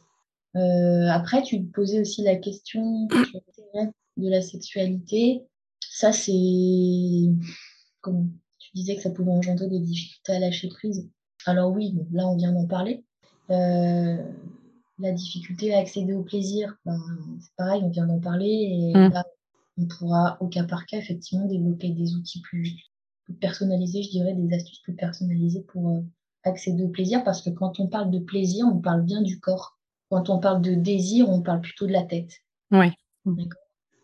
[0.55, 5.43] Euh, après, tu posais aussi la question de la sexualité.
[5.81, 6.31] Ça, c'est.
[8.01, 11.09] Tu disais que ça pouvait engendrer des difficultés à lâcher prise.
[11.45, 13.03] Alors, oui, là, on vient d'en parler.
[13.49, 14.23] Euh,
[14.99, 16.99] la difficulté à accéder au plaisir, ben,
[17.39, 18.47] c'est pareil, on vient d'en parler.
[18.47, 19.11] Et mmh.
[19.11, 19.25] là,
[19.77, 22.75] on pourra, au cas par cas, effectivement, développer des outils plus,
[23.39, 26.01] personnalisés, je dirais, des astuces plus personnalisées pour euh,
[26.43, 27.23] accéder au plaisir.
[27.23, 29.77] Parce que quand on parle de plaisir, on parle bien du corps.
[30.09, 32.41] Quand on parle de désir, on parle plutôt de la tête.
[32.71, 32.91] Oui.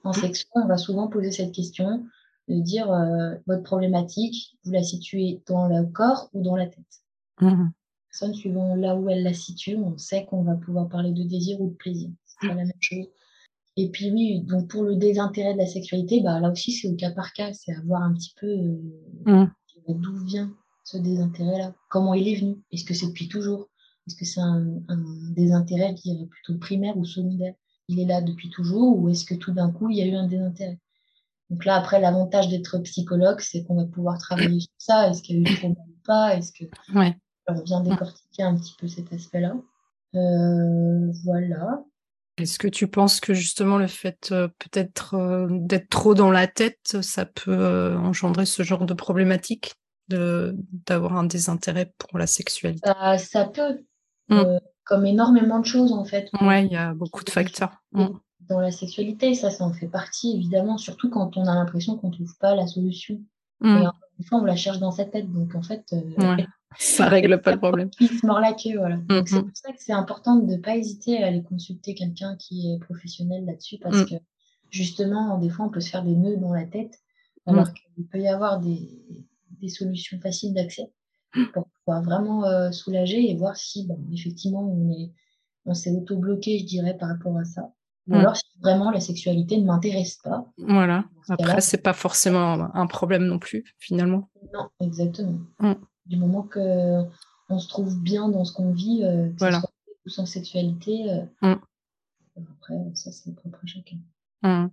[0.03, 2.05] En section, on va souvent poser cette question
[2.47, 7.03] de dire euh, votre problématique, vous la situez dans le corps ou dans la tête?
[7.41, 7.69] Mmh.
[8.09, 11.61] Personne suivant là où elle la situe, on sait qu'on va pouvoir parler de désir
[11.61, 12.09] ou de plaisir.
[12.25, 13.07] C'est pas la même chose.
[13.75, 16.95] Et puis oui, donc pour le désintérêt de la sexualité, bah là aussi c'est au
[16.95, 18.81] cas par cas, c'est à voir un petit peu euh,
[19.25, 19.51] mmh.
[19.87, 20.51] d'où vient
[20.83, 23.69] ce désintérêt-là, comment il est venu, est-ce que c'est depuis toujours,
[24.07, 24.65] est-ce que c'est un,
[25.35, 27.53] désintérêt qui est plutôt primaire ou secondaire?
[27.87, 30.15] Il est là depuis toujours ou est-ce que tout d'un coup, il y a eu
[30.15, 30.79] un désintérêt?
[31.49, 35.09] Donc là, après, l'avantage d'être psychologue, c'est qu'on va pouvoir travailler sur ça.
[35.09, 36.35] Est-ce qu'il y a eu problème ou pas?
[36.35, 37.15] Est-ce que ouais.
[37.55, 39.55] On vient décortiquer un petit peu cet aspect-là
[40.15, 41.83] euh, Voilà.
[42.37, 46.47] Est-ce que tu penses que justement le fait euh, peut-être euh, d'être trop dans la
[46.47, 49.75] tête, ça peut engendrer ce genre de problématique
[50.07, 52.81] d'avoir un désintérêt pour la sexualité?
[52.83, 53.83] Bah, Ça peut,
[54.29, 54.37] Mm.
[54.37, 56.29] Euh, comme énormément de choses en fait.
[56.41, 57.83] Ouais, il y a beaucoup de facteurs.
[57.91, 58.07] Mm.
[58.47, 62.09] Dans la sexualité, ça, ça en fait partie évidemment, surtout quand on a l'impression qu'on
[62.09, 63.19] ne trouve pas la solution.
[63.61, 63.77] Mm.
[63.77, 63.85] Et
[64.19, 65.93] une fois, on la cherche dans sa tête, donc en fait.
[65.93, 66.37] Euh,
[66.77, 67.89] ça règle pas le problème.
[67.99, 68.97] Il se mord la queue, voilà.
[68.97, 72.35] Donc c'est pour ça que c'est important de ne pas hésiter à aller consulter quelqu'un
[72.37, 74.15] qui est professionnel là-dessus, parce que
[74.69, 76.99] justement, des fois, on peut se faire des nœuds dans la tête,
[77.45, 78.87] alors qu'il peut y avoir des,
[79.61, 80.91] des solutions faciles d'accès
[81.53, 85.11] pour pouvoir vraiment euh, soulager et voir si effectivement on est
[85.65, 87.71] on s'est auto-bloqué, je dirais, par rapport à ça.
[88.09, 88.19] Ou mm.
[88.19, 90.45] alors si vraiment la sexualité ne m'intéresse pas.
[90.57, 91.05] Voilà.
[91.29, 94.29] Après, c'est pas forcément un problème non plus, finalement.
[94.53, 95.39] Non, exactement.
[95.59, 95.73] Mm.
[96.07, 97.03] Du moment que
[97.49, 99.61] on se trouve bien dans ce qu'on vit, euh, voilà.
[100.05, 101.59] ou sans sexualité, euh, mm.
[102.55, 104.71] après, ça c'est propre à chacun.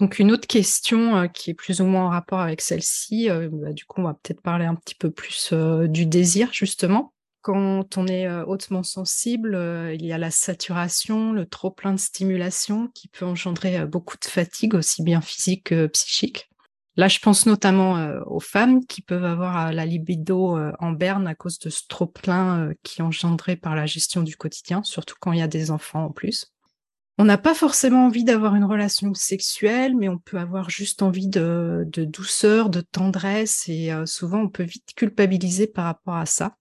[0.00, 3.72] Donc une autre question euh, qui est plus ou moins en rapport avec celle-ci, bah,
[3.72, 5.52] du coup on va peut-être parler un petit peu plus
[5.88, 7.12] du désir justement.
[7.42, 9.58] Quand on est hautement sensible,
[9.94, 14.26] il y a la saturation, le trop plein de stimulation qui peut engendrer beaucoup de
[14.26, 16.50] fatigue, aussi bien physique que psychique.
[16.96, 17.94] Là, je pense notamment
[18.26, 22.72] aux femmes qui peuvent avoir la libido en berne à cause de ce trop plein
[22.82, 26.04] qui est engendré par la gestion du quotidien, surtout quand il y a des enfants
[26.04, 26.52] en plus.
[27.16, 31.28] On n'a pas forcément envie d'avoir une relation sexuelle, mais on peut avoir juste envie
[31.28, 36.56] de, douceur, de tendresse, et souvent on peut vite culpabiliser par rapport à ça.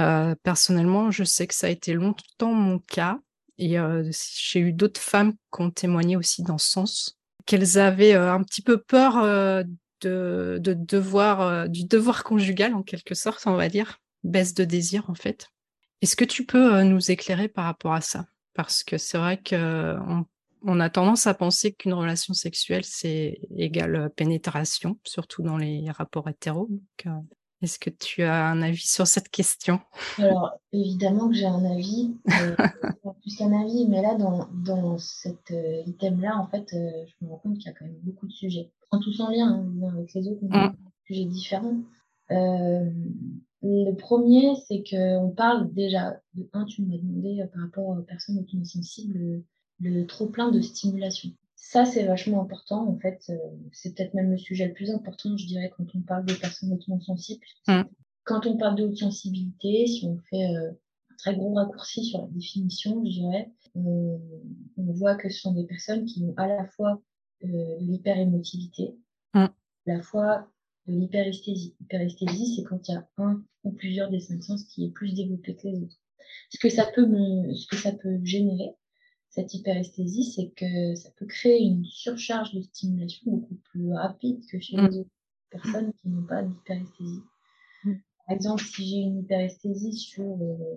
[0.00, 3.18] Euh, personnellement, je sais que ça a été longtemps mon cas,
[3.58, 8.14] et euh, j'ai eu d'autres femmes qui ont témoigné aussi dans ce sens, qu'elles avaient
[8.14, 9.22] un petit peu peur
[10.00, 15.14] de, devoir, du devoir conjugal en quelque sorte, on va dire, baisse de désir en
[15.14, 15.48] fait.
[16.00, 18.26] Est-ce que tu peux nous éclairer par rapport à ça?
[18.54, 20.26] Parce que c'est vrai qu'on
[20.64, 26.28] on a tendance à penser qu'une relation sexuelle, c'est égal pénétration, surtout dans les rapports
[26.28, 26.68] hétéros.
[27.06, 27.10] Euh,
[27.62, 29.80] est-ce que tu as un avis sur cette question?
[30.18, 32.56] Alors, évidemment que j'ai un avis, euh,
[33.22, 37.38] plus qu'un avis, mais là, dans, dans cet euh, item-là, en fait, je me rends
[37.38, 38.70] compte qu'il y a quand même beaucoup de sujets.
[38.90, 40.74] En tous en lien hein, avec les autres, mmh.
[41.06, 41.78] sujets différents.
[43.62, 48.02] Le premier, c'est qu'on parle déjà, de un, tu m'as demandé euh, par rapport aux
[48.02, 49.44] personnes autrement sensibles,
[49.80, 51.30] le, trop plein de stimulation.
[51.64, 53.22] Ça, c'est vachement important, en fait.
[53.30, 53.36] Euh,
[53.70, 56.72] c'est peut-être même le sujet le plus important, je dirais, quand on parle des personnes
[56.72, 57.46] hautement sensibles.
[57.68, 57.82] Mmh.
[58.24, 62.20] Quand on parle de haute sensibilité, si on fait euh, un très gros raccourci sur
[62.20, 64.20] la définition, je dirais, on,
[64.76, 67.00] voit que ce sont des personnes qui ont à la fois
[67.44, 68.96] euh, l'hyperémotivité,
[69.32, 69.38] mmh.
[69.38, 69.52] à
[69.86, 70.48] la fois
[70.88, 71.76] de l'hyperesthésie.
[71.80, 75.14] L'hyperesthésie, c'est quand il y a un ou plusieurs des cinq sens qui est plus
[75.14, 76.00] développé que les autres.
[76.50, 78.74] Ce que ça peut me, ce que ça peut générer,
[79.32, 84.60] cette hyperesthésie, c'est que ça peut créer une surcharge de stimulation beaucoup plus rapide que
[84.60, 85.00] chez les mm.
[85.00, 85.10] autres
[85.50, 87.22] personnes qui n'ont pas d'hyperesthésie.
[87.84, 87.92] Mm.
[88.26, 90.76] Par exemple, si j'ai une hyperesthésie sur, euh,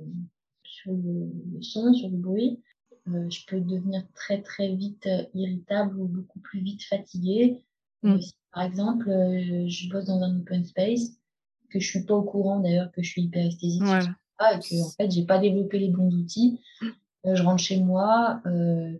[0.63, 2.61] sur le, son, sur le bruit,
[3.09, 7.59] euh, je peux devenir très très vite euh, irritable ou beaucoup plus vite fatiguée.
[8.03, 8.19] Mm.
[8.53, 11.19] Par exemple, euh, je bosse dans un open space,
[11.69, 15.11] que je suis pas au courant d'ailleurs que je suis hyperesthésique et que en fait
[15.11, 16.61] j'ai pas développé les bons outils.
[17.25, 18.93] Euh, je rentre chez moi, euh,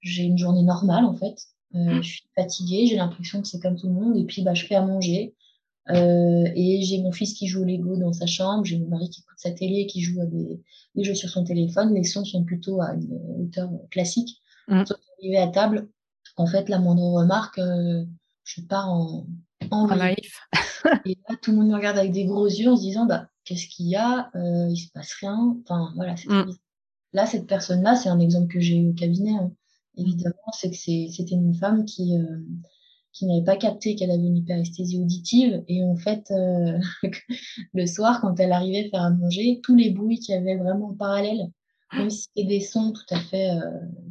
[0.00, 1.36] j'ai une journée normale en fait.
[1.74, 4.16] Euh, je suis fatiguée, j'ai l'impression que c'est comme tout le monde.
[4.16, 5.34] Et puis, bah, je fais à manger.
[5.90, 9.10] Euh, et j'ai mon fils qui joue au Lego dans sa chambre, j'ai mon mari
[9.10, 10.62] qui écoute sa télé, qui joue à des,
[10.94, 11.94] des, jeux sur son téléphone.
[11.94, 14.40] Les sons sont plutôt à une hauteur classique.
[14.68, 14.86] Mmh.
[14.86, 14.98] Sauf
[15.36, 15.88] à table,
[16.36, 18.04] en fait, la moindre remarque, euh,
[18.44, 19.26] je pars en,
[19.70, 20.34] en, live.
[21.04, 23.28] et là, tout le monde me regarde avec des gros yeux en se disant, bah,
[23.44, 24.30] qu'est-ce qu'il y a?
[24.34, 25.56] Euh, Il se passe rien.
[25.62, 26.14] Enfin, voilà.
[26.26, 26.52] Mmh.
[27.14, 29.30] Là, cette personne-là, c'est un exemple que j'ai eu au cabinet.
[29.30, 29.52] Hein.
[29.96, 32.40] Évidemment, c'est que c'était une femme qui, euh,
[33.12, 35.62] qui n'avait pas capté qu'elle avait une hyperesthésie auditive.
[35.68, 36.76] Et en fait, euh,
[37.72, 40.88] le soir, quand elle arrivait faire à manger, tous les bruits qu'il y avait vraiment
[40.88, 41.48] en parallèle,
[41.96, 43.60] même si c'était des sons tout à fait euh,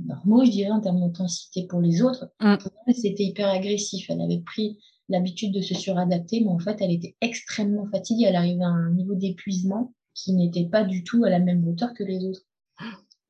[0.06, 2.58] normaux, je dirais, en termes d'intensité pour les autres, mmh.
[2.58, 4.06] pour elle, c'était hyper agressif.
[4.10, 8.28] Elle avait pris l'habitude de se suradapter, mais en fait, elle était extrêmement fatiguée.
[8.30, 11.94] Elle arrivait à un niveau d'épuisement qui n'était pas du tout à la même hauteur
[11.94, 12.44] que les autres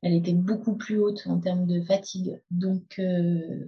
[0.04, 2.42] elle était beaucoup plus haute en termes de fatigue.
[2.52, 3.68] Donc, euh,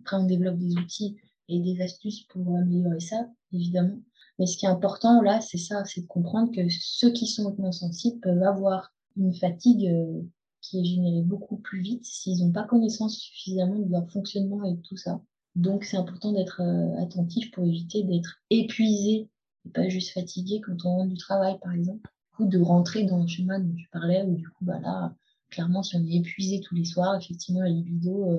[0.00, 1.16] après, on développe des outils
[1.48, 3.98] et des astuces pour améliorer ça, évidemment.
[4.38, 7.46] Mais ce qui est important là, c'est ça, c'est de comprendre que ceux qui sont
[7.46, 10.22] hautement sensibles peuvent avoir une fatigue euh,
[10.60, 14.74] qui est générée beaucoup plus vite s'ils n'ont pas connaissance suffisamment de leur fonctionnement et
[14.74, 15.20] de tout ça.
[15.56, 19.28] Donc, c'est important d'être euh, attentif pour éviter d'être épuisé
[19.66, 22.08] et pas juste fatigué quand on rentre du travail, par exemple.
[22.46, 25.14] De rentrer dans le chemin dont tu parlais, où du coup, bah là,
[25.50, 28.38] clairement, si on est épuisé tous les soirs, effectivement, la libido, euh,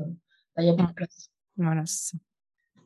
[0.56, 1.30] bah, il n'y a pas de place.
[1.58, 2.18] Voilà, c'est ça.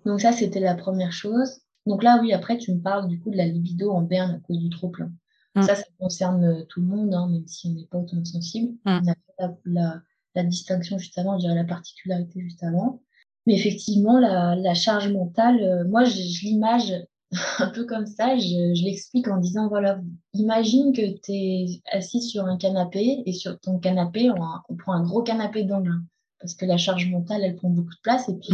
[0.06, 1.62] Donc ça, c'était la première chose.
[1.86, 4.39] Donc là, oui, après, tu me parles du coup de la libido en berne à
[4.39, 5.12] cause du trop-plein.
[5.56, 5.63] Mm.
[5.63, 8.73] Ça, ça concerne euh, tout le monde, hein, même si on n'est pas autant sensible.
[8.86, 8.99] Mm.
[9.04, 10.01] On a fait
[10.36, 13.01] la, distinction juste avant, je dirais la particularité juste avant.
[13.47, 16.93] Mais effectivement, la, charge mentale, euh, moi, je l'image
[17.59, 19.99] un peu comme ça, je, l'explique en disant, voilà,
[20.33, 25.03] imagine que tu es assis sur un canapé et sur ton canapé, on, prend un
[25.03, 26.01] gros canapé d'angle
[26.39, 28.53] parce que la charge mentale, elle prend beaucoup de place et puis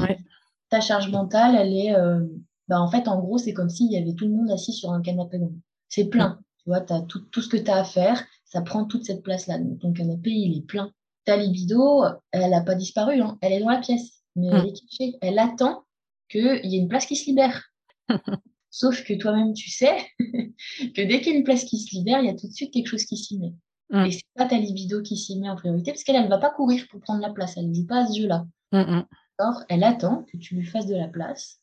[0.69, 2.25] ta charge mentale, elle est, euh,
[2.67, 4.91] bah, en fait, en gros, c'est comme s'il y avait tout le monde assis sur
[4.91, 5.60] un canapé d'angle.
[5.89, 8.62] C'est plein, tu vois, tu as tout, tout, ce que tu as à faire, ça
[8.62, 9.57] prend toute cette place-là.
[9.57, 10.91] Donc ton canapé, il est plein.
[11.25, 13.38] Ta libido, elle n'a pas disparu, hein.
[13.41, 15.17] elle est dans la pièce, mais elle est cachée.
[15.21, 15.84] Elle attend
[16.29, 17.62] qu'il y ait une place qui se libère.
[18.71, 22.19] Sauf que toi-même, tu sais que dès qu'il y a une place qui se libère,
[22.21, 23.53] il y a tout de suite quelque chose qui s'y met.
[23.89, 24.05] Mm.
[24.05, 26.51] Et c'est pas ta libido qui s'y met en priorité, parce qu'elle, ne va pas
[26.51, 27.57] courir pour prendre la place.
[27.57, 28.45] Elle ne joue pas à ce jeu-là.
[28.71, 29.05] Mm, mm.
[29.39, 31.60] Or, elle attend que tu lui fasses de la place,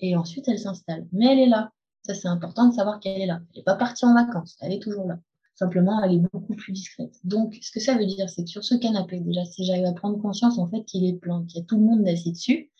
[0.00, 1.06] et ensuite elle s'installe.
[1.10, 1.72] Mais elle est là.
[2.04, 3.40] Ça, c'est important de savoir qu'elle est là.
[3.54, 4.56] Elle n'est pas partie en vacances.
[4.60, 5.18] Elle est toujours là.
[5.54, 7.14] Simplement, elle est beaucoup plus discrète.
[7.24, 9.92] Donc, ce que ça veut dire, c'est que sur ce canapé, déjà, si j'arrive à
[9.92, 12.70] prendre conscience, en fait, qu'il est plein, qu'il y a tout le monde assis dessus,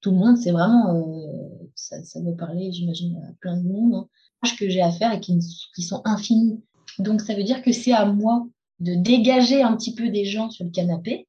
[0.00, 3.94] tout le monde, c'est vraiment, euh, ça, ça veut parler, j'imagine, à plein de monde,
[3.94, 5.38] hein, que j'ai à faire et qui,
[5.74, 6.60] qui sont infinis.
[6.98, 8.46] Donc, ça veut dire que c'est à moi
[8.80, 11.26] de dégager un petit peu des gens sur le canapé,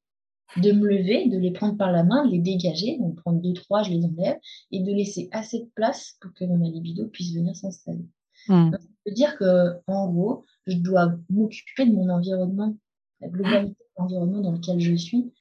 [0.56, 3.54] de me lever, de les prendre par la main, de les dégager, donc prendre deux,
[3.54, 4.36] trois, je les enlève,
[4.70, 8.06] et de laisser assez de place pour que ma libido puisse venir s'installer.
[8.48, 8.70] Hmm.
[8.72, 12.76] Ça veut dire que, en gros, je dois m'occuper de mon environnement,
[13.20, 15.32] la globalité de l'environnement dans lequel je suis,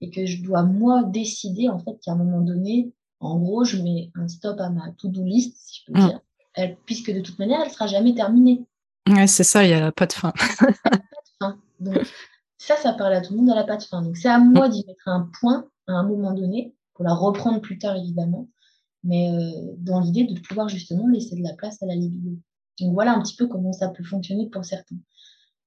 [0.00, 3.78] et que je dois moi décider en fait qu'à un moment donné, en gros, je
[3.78, 6.06] mets un stop à ma to-do list, si je peux mm.
[6.06, 6.20] dire,
[6.54, 8.64] elle, puisque de toute manière, elle sera jamais terminée.
[9.08, 10.32] Ouais, c'est ça, il n'y a pas de fin.
[10.58, 11.58] pas de fin.
[11.80, 12.06] Donc,
[12.58, 14.02] ça, ça parle à tout le monde, elle n'a pas de fin.
[14.02, 17.60] Donc, c'est à moi d'y mettre un point à un moment donné, pour la reprendre
[17.60, 18.48] plus tard, évidemment,
[19.04, 22.36] mais euh, dans l'idée de pouvoir justement laisser de la place à la libido.
[22.80, 24.96] Donc, voilà un petit peu comment ça peut fonctionner pour certains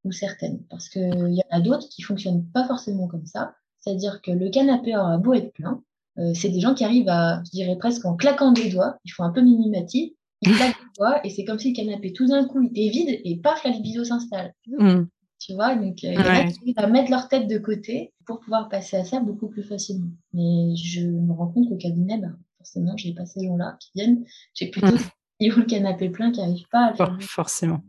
[0.04, 0.64] ou certaines.
[0.70, 3.56] Parce qu'il y en a d'autres qui fonctionnent pas forcément comme ça.
[3.80, 5.84] C'est-à-dire que le canapé aura beau être plein,
[6.18, 9.12] euh, c'est des gens qui arrivent à, je dirais presque en claquant des doigts, ils
[9.12, 12.28] font un peu minimatique, ils claquent des doigts et c'est comme si le canapé tout
[12.28, 14.54] d'un coup était vide et paf, la libido s'installe.
[14.68, 15.04] Mm.
[15.40, 18.40] Tu vois, donc euh, il y a qui à mettre leur tête de côté pour
[18.42, 20.12] pouvoir passer à ça beaucoup plus facilement.
[20.34, 24.24] Mais je me rends compte qu'au cabinet, bah, forcément, j'ai pas ces gens-là qui viennent,
[24.54, 25.00] j'ai plutôt mm.
[25.40, 27.18] le canapé plein qui n'arrivent pas à faire.
[27.22, 27.82] Forcément.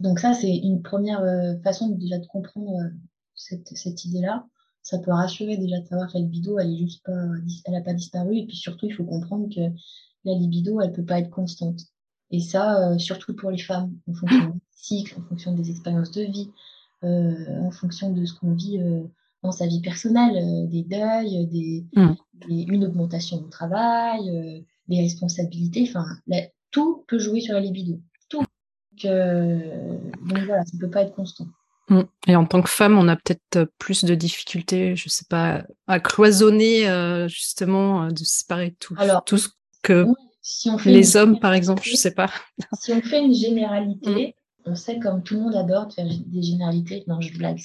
[0.00, 2.72] donc ça, c'est une première euh, façon déjà de comprendre
[3.34, 4.46] cette, cette idée-là
[4.82, 7.12] ça peut rassurer déjà de savoir que la libido, elle est juste pas,
[7.64, 8.36] elle a pas disparu.
[8.36, 9.60] Et puis surtout, il faut comprendre que
[10.24, 11.80] la libido, elle peut pas être constante.
[12.30, 16.12] Et ça, euh, surtout pour les femmes, en fonction des cycles, en fonction des expériences
[16.12, 16.50] de vie,
[17.04, 19.02] euh, en fonction de ce qu'on vit euh,
[19.42, 22.14] dans sa vie personnelle, des deuils, des, mm.
[22.48, 25.88] une augmentation du travail, des responsabilités.
[25.88, 26.04] Enfin,
[26.70, 28.00] tout peut jouer sur la libido.
[28.28, 28.44] Tout.
[29.02, 29.12] Donc,
[30.28, 31.46] donc voilà, ça peut pas être constant.
[31.90, 32.02] Mm.
[32.28, 35.64] Et en tant que femme, on a peut-être euh, plus de difficultés, je sais pas,
[35.86, 39.48] à cloisonner euh, justement, euh, de séparer tout, Alors, tout ce
[39.82, 40.06] que
[40.40, 42.30] si on fait les hommes, par exemple, je sais pas.
[42.80, 44.34] Si on fait une généralité,
[44.66, 44.70] mm.
[44.70, 47.04] on sait comme tout le monde adore de faire des généralités.
[47.08, 47.60] Non, je blague,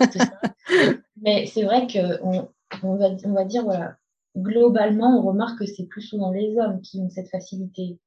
[1.22, 2.50] Mais c'est vrai qu'on
[2.82, 3.96] on va, on va dire, voilà,
[4.36, 7.98] globalement, on remarque que c'est plus souvent les hommes qui ont cette facilité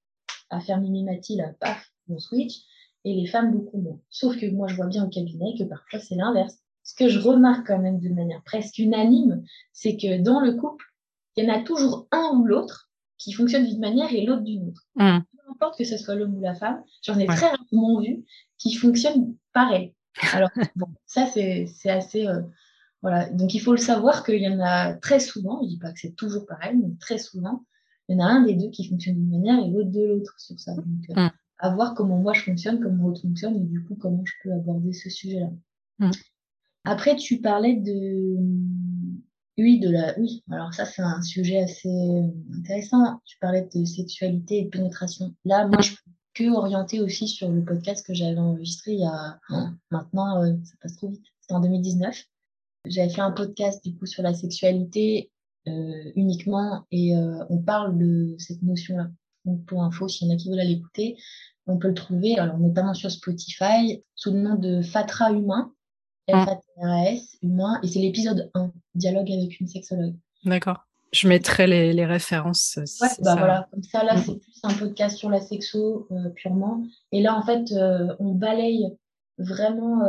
[0.49, 2.61] à faire mimimati, là, paf, on switch,
[3.05, 3.99] et les femmes beaucoup moins.
[4.09, 6.57] Sauf que moi, je vois bien au cabinet que parfois c'est l'inverse.
[6.83, 10.85] Ce que je remarque quand même de manière presque unanime, c'est que dans le couple,
[11.35, 14.69] il y en a toujours un ou l'autre qui fonctionne d'une manière et l'autre d'une
[14.69, 14.83] autre.
[14.95, 15.19] Mmh.
[15.19, 18.25] Peu importe que ce soit l'homme ou la femme, j'en ai très rarement vu
[18.57, 19.93] qui fonctionnent pareil.
[20.33, 22.27] Alors, bon, ça, c'est assez.
[22.27, 22.41] Euh,
[23.01, 23.29] voilà.
[23.29, 25.91] Donc, il faut le savoir qu'il y en a très souvent, je ne dis pas
[25.91, 27.63] que c'est toujours pareil, mais très souvent,
[28.07, 30.33] il y en a un des deux qui fonctionne d'une manière et l'autre de l'autre
[30.37, 30.73] sur ça.
[30.73, 31.31] Donc, euh, mm.
[31.65, 34.53] À voir comment moi je fonctionne, comment l'autre fonctionne et du coup, comment je peux
[34.53, 35.49] aborder ce sujet-là.
[35.99, 36.11] Mm.
[36.85, 38.37] Après, tu parlais de.
[39.57, 40.17] Oui, de la.
[40.19, 41.89] Oui, alors ça, c'est un sujet assez
[42.53, 43.19] intéressant.
[43.25, 45.33] Tu parlais de sexualité et de pénétration.
[45.45, 49.05] Là, moi, je peux que orienter aussi sur le podcast que j'avais enregistré il y
[49.05, 49.39] a.
[49.89, 51.25] maintenant, euh, ça passe trop vite.
[51.41, 52.23] C'était en 2019.
[52.85, 55.31] J'avais fait un podcast du coup sur la sexualité
[55.67, 59.09] euh, uniquement et euh, on parle de cette notion-là.
[59.45, 61.17] Donc pour info, s'il y en a qui veulent aller écouter,
[61.67, 65.71] on peut le trouver, alors notamment sur Spotify, sous le nom de Fatra Humain,
[66.31, 66.45] ah.
[66.45, 70.15] F-A-T-R-A-S, Humain, et c'est l'épisode 1, Dialogue avec une sexologue.
[70.43, 70.85] D'accord.
[71.13, 72.77] Je mettrai les, les références.
[72.77, 74.23] ouais, bah voilà, comme ça, là, mm.
[74.25, 76.83] c'est plus un podcast sur la sexo purement.
[77.11, 77.73] Et là, en fait,
[78.19, 78.97] on balaye
[79.37, 80.01] vraiment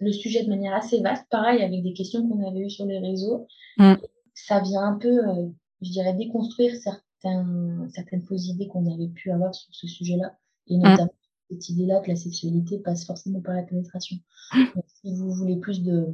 [0.00, 2.98] le sujet de manière assez vaste, pareil avec des questions qu'on avait eues sur les
[2.98, 3.46] réseaux.
[3.76, 3.94] Mm.
[4.34, 5.48] Ça vient un peu, euh,
[5.82, 10.36] je dirais, déconstruire certains, certaines fausses idées qu'on avait pu avoir sur ce sujet-là,
[10.68, 10.82] et mm.
[10.82, 11.14] notamment
[11.50, 14.16] cette idée-là que la sexualité passe forcément par la pénétration.
[14.54, 14.64] Mm.
[15.02, 16.06] si vous voulez plus de,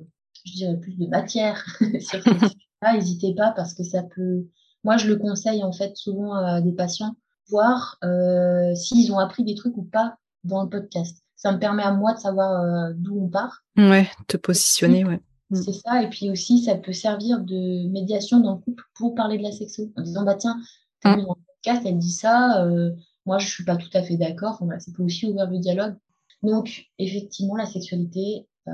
[0.44, 4.46] je dirais, plus de matière sur ce sujet-là, n'hésitez pas parce que ça peut.
[4.82, 7.16] Moi, je le conseille en fait souvent à des patients,
[7.48, 11.82] voir euh, s'ils ont appris des trucs ou pas dans le podcast ça me permet
[11.82, 13.64] à moi de savoir euh, d'où on part.
[13.76, 15.20] Ouais, te positionner, ouais.
[15.50, 15.56] Mm.
[15.56, 16.02] C'est ça.
[16.02, 19.52] Et puis aussi, ça peut servir de médiation dans le couple pour parler de la
[19.52, 19.92] sexo.
[19.94, 20.56] En disant, bah tiens,
[21.04, 21.24] t'as mm.
[21.24, 22.90] dans le podcast, elle dit ça, euh,
[23.26, 24.54] moi je suis pas tout à fait d'accord.
[24.54, 25.94] Enfin, voilà, ça peut aussi ouvrir le dialogue.
[26.42, 28.72] Donc, effectivement, la sexualité, euh,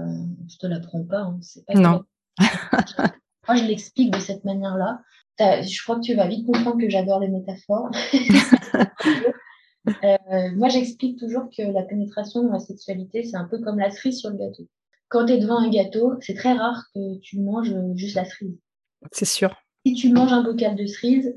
[0.49, 1.21] je te l'apprends pas.
[1.21, 2.03] Hein, pas non.
[2.38, 5.03] moi, je l'explique de cette manière-là.
[5.38, 7.90] Je crois que tu vas vite comprendre que j'adore les métaphores.
[10.05, 13.90] Euh, moi, j'explique toujours que la pénétration dans la sexualité, c'est un peu comme la
[13.90, 14.69] cerise sur le gâteau.
[15.09, 18.59] Quand tu es devant un gâteau, c'est très rare que tu manges juste la cerise.
[19.11, 19.57] C'est sûr.
[19.87, 21.35] Si tu manges un bocal de cerise,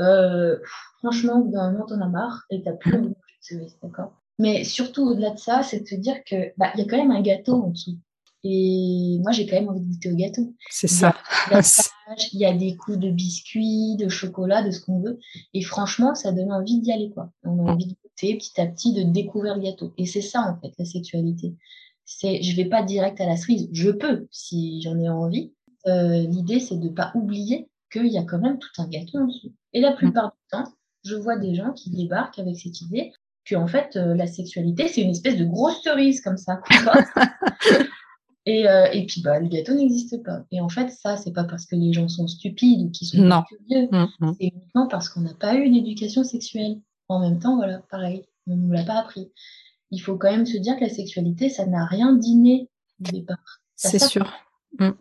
[0.00, 0.58] euh,
[0.98, 4.12] franchement, au bout d'un moment, t'en as marre et t'as plus envie de cerise, d'accord?
[4.38, 7.10] Mais surtout, au-delà de ça, c'est de te dire que bah, y a quand même
[7.10, 7.98] un gâteau en dessous.
[8.44, 10.54] Et moi, j'ai quand même envie de goûter au gâteau.
[10.70, 11.16] C'est ça.
[12.32, 15.18] Il y a des coups de biscuits, de chocolat, de ce qu'on veut.
[15.54, 17.32] Et franchement, ça donne envie d'y aller, quoi.
[17.42, 19.92] On a envie de goûter petit à petit, de découvrir le gâteau.
[19.98, 21.56] Et c'est ça, en fait, la sexualité.
[22.04, 23.68] C'est, je vais pas direct à la cerise.
[23.72, 25.52] Je peux, si j'en ai envie.
[25.86, 29.26] Euh, l'idée, c'est de pas oublier qu'il y a quand même tout un gâteau en
[29.26, 29.52] dessous.
[29.72, 30.72] Et la plupart du temps,
[31.04, 33.12] je vois des gens qui débarquent avec cette idée
[33.44, 36.60] que, en fait, euh, la sexualité, c'est une espèce de grosse cerise comme ça.
[38.46, 40.42] Et, euh, et puis, bah, le gâteau n'existe pas.
[40.50, 43.18] Et en fait, ça, c'est pas parce que les gens sont stupides ou qu'ils sont
[43.18, 43.42] non.
[43.42, 43.88] curieux.
[43.92, 44.34] Mm, mm.
[44.40, 46.80] C'est uniquement parce qu'on n'a pas eu d'éducation sexuelle.
[47.08, 49.30] En même temps, voilà, pareil, on ne nous l'a pas appris.
[49.90, 52.70] Il faut quand même se dire que la sexualité, ça n'a rien d'inné
[53.00, 53.60] au départ.
[53.76, 54.32] C'est sûr.
[54.78, 54.92] Mm.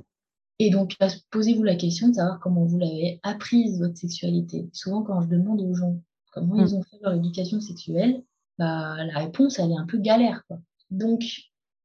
[0.59, 0.95] Et donc,
[1.31, 4.69] posez-vous la question de savoir comment vous l'avez apprise, votre sexualité.
[4.73, 6.01] Souvent, quand je demande aux gens
[6.33, 8.23] comment ils ont fait leur éducation sexuelle,
[8.57, 10.43] bah, la réponse, elle est un peu galère.
[10.47, 10.59] Quoi.
[10.89, 11.23] Donc,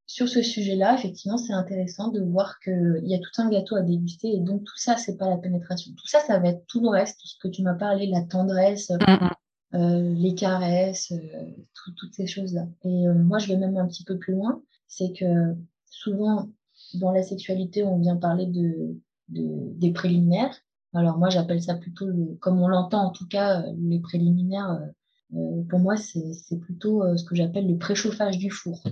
[0.06, 3.82] sur ce sujet-là, effectivement, c'est intéressant de voir qu'il y a tout un gâteau à
[3.82, 5.92] déguster et donc tout ça, c'est pas la pénétration.
[5.96, 8.22] Tout ça, ça va être tout le reste, tout ce que tu m'as parlé, la
[8.22, 9.30] tendresse, mm, mm.
[9.74, 11.46] Euh, les caresses, euh,
[11.96, 12.66] toutes ces choses-là.
[12.84, 15.54] Et euh, moi, je vais même un petit peu plus loin, c'est que
[15.86, 16.50] souvent,
[16.98, 18.96] dans la sexualité, on vient parler de,
[19.28, 20.54] des préliminaires.
[20.94, 22.06] Alors moi, j'appelle ça plutôt,
[22.40, 24.78] comme on l'entend en tout cas, les préliminaires.
[25.30, 28.82] pour moi, c'est plutôt ce que j'appelle le préchauffage du four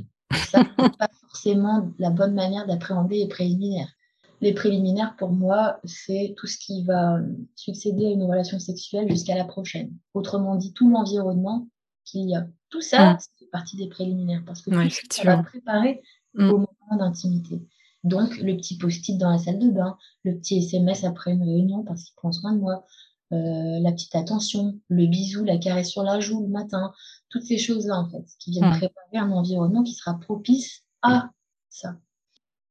[0.50, 3.92] ça, n'est pas forcément la bonne manière d'appréhender les préliminaires.
[4.40, 7.18] Les préliminaires, pour moi, c'est tout ce qui va
[7.56, 9.92] succéder à une relation sexuelle jusqu'à la prochaine.
[10.14, 11.68] Autrement dit, tout l'environnement
[12.04, 12.46] qu'il y a.
[12.70, 13.18] Tout ça, mm.
[13.38, 14.70] c'est partie des préliminaires parce que
[15.10, 16.00] ça va préparer
[16.34, 16.50] mm.
[16.50, 17.60] au moment d'intimité.
[18.04, 21.84] Donc, le petit post-it dans la salle de bain, le petit SMS après une réunion
[21.84, 22.84] parce qu'il prend soin de moi,
[23.32, 26.92] euh, la petite attention, le bisou, la caresse sur la joue le matin,
[27.28, 31.30] toutes ces choses-là, en fait, qui viennent préparer un environnement qui sera propice à
[31.68, 31.96] ça.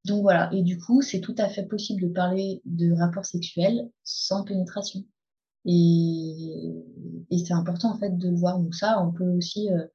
[0.05, 3.89] Donc voilà, et du coup, c'est tout à fait possible de parler de rapports sexuels
[4.03, 5.05] sans pénétration.
[5.65, 6.73] Et,
[7.31, 8.59] c'est important, en fait, de le voir.
[8.59, 9.85] Donc ça, on peut aussi, euh,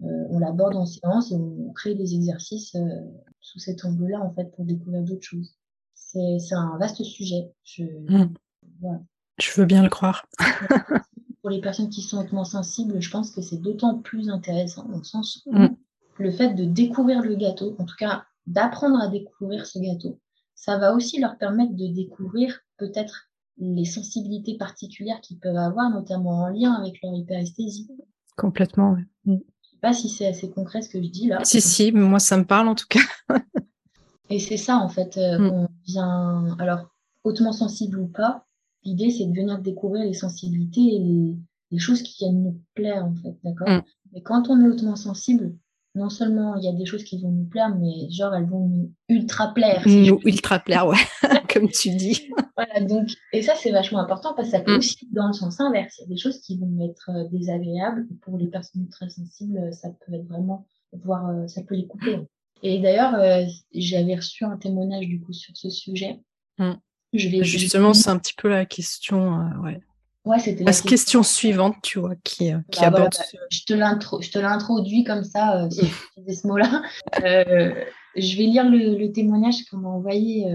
[0.00, 2.76] on l'aborde en séance et on crée des exercices
[3.40, 5.56] sous cet angle-là, en fait, pour découvrir d'autres choses.
[5.94, 7.52] C'est un vaste sujet.
[7.62, 8.34] Je, mmh.
[8.80, 9.00] voilà.
[9.38, 10.26] Je veux bien le croire.
[11.44, 14.96] pour les personnes qui sont hautement sensibles, je pense que c'est d'autant plus intéressant dans
[14.96, 15.76] le sens où mm.
[16.16, 20.18] le fait de découvrir le gâteau, en tout cas d'apprendre à découvrir ce gâteau,
[20.54, 23.28] ça va aussi leur permettre de découvrir peut-être
[23.58, 27.90] les sensibilités particulières qu'ils peuvent avoir, notamment en lien avec leur hyperesthésie.
[28.38, 29.44] Complètement, oui.
[29.84, 31.44] Pas si c'est assez concret ce que je dis là.
[31.44, 33.02] Si, si, moi ça me parle en tout cas.
[34.30, 35.50] Et c'est ça en fait, euh, mm.
[35.50, 36.88] qu'on vient, alors
[37.22, 38.46] hautement sensible ou pas,
[38.82, 40.98] l'idée c'est de venir découvrir les sensibilités et
[41.70, 43.68] les, choses qui viennent nous plaire en fait, d'accord?
[43.68, 43.82] Mm.
[44.14, 45.54] Mais quand on est hautement sensible,
[45.94, 48.66] non seulement il y a des choses qui vont nous plaire, mais genre elles vont
[48.68, 49.82] nous ultra plaire.
[49.86, 50.96] nous ultra plaire, ouais,
[51.52, 52.30] comme tu dis.
[52.56, 54.78] voilà, donc, et ça c'est vachement important parce que ça peut mm.
[54.78, 55.98] aussi dans le sens inverse.
[55.98, 58.06] Il y a des choses qui vont être euh, désagréables.
[58.10, 61.76] Et pour les personnes très sensibles, euh, ça peut être vraiment, voire euh, ça peut
[61.76, 62.18] les couper.
[62.62, 63.14] Et d'ailleurs,
[63.74, 66.20] j'avais reçu un témoignage du coup sur ce sujet.
[66.58, 66.72] Mm.
[67.12, 69.80] Je vais, Justement, c'est un petit peu la question, ouais.
[70.24, 73.14] Ouais, c'était la, question, suivante, tu vois, qui, euh, qui bah, aborde.
[73.50, 75.86] je te l'introduis comme ça, euh, si
[76.26, 76.82] je ce mot-là.
[77.22, 77.74] Euh,
[78.16, 80.46] je vais lire le, témoignage qu'on m'a envoyé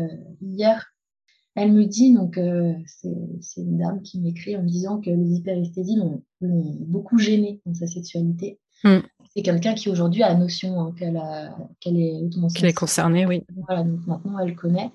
[0.41, 0.91] hier.
[1.55, 2.39] Elle me dit, donc,
[2.87, 7.73] c'est une dame qui m'écrit en me disant que les hyperesthésies l'ont beaucoup gênée dans
[7.73, 8.59] sa sexualité.
[8.83, 8.99] Hmm.
[9.35, 13.43] C'est quelqu'un qui aujourd'hui a notion hein, qu'elle est Qu'elle est concernée, oui.
[13.67, 14.89] Voilà, donc maintenant elle connaît.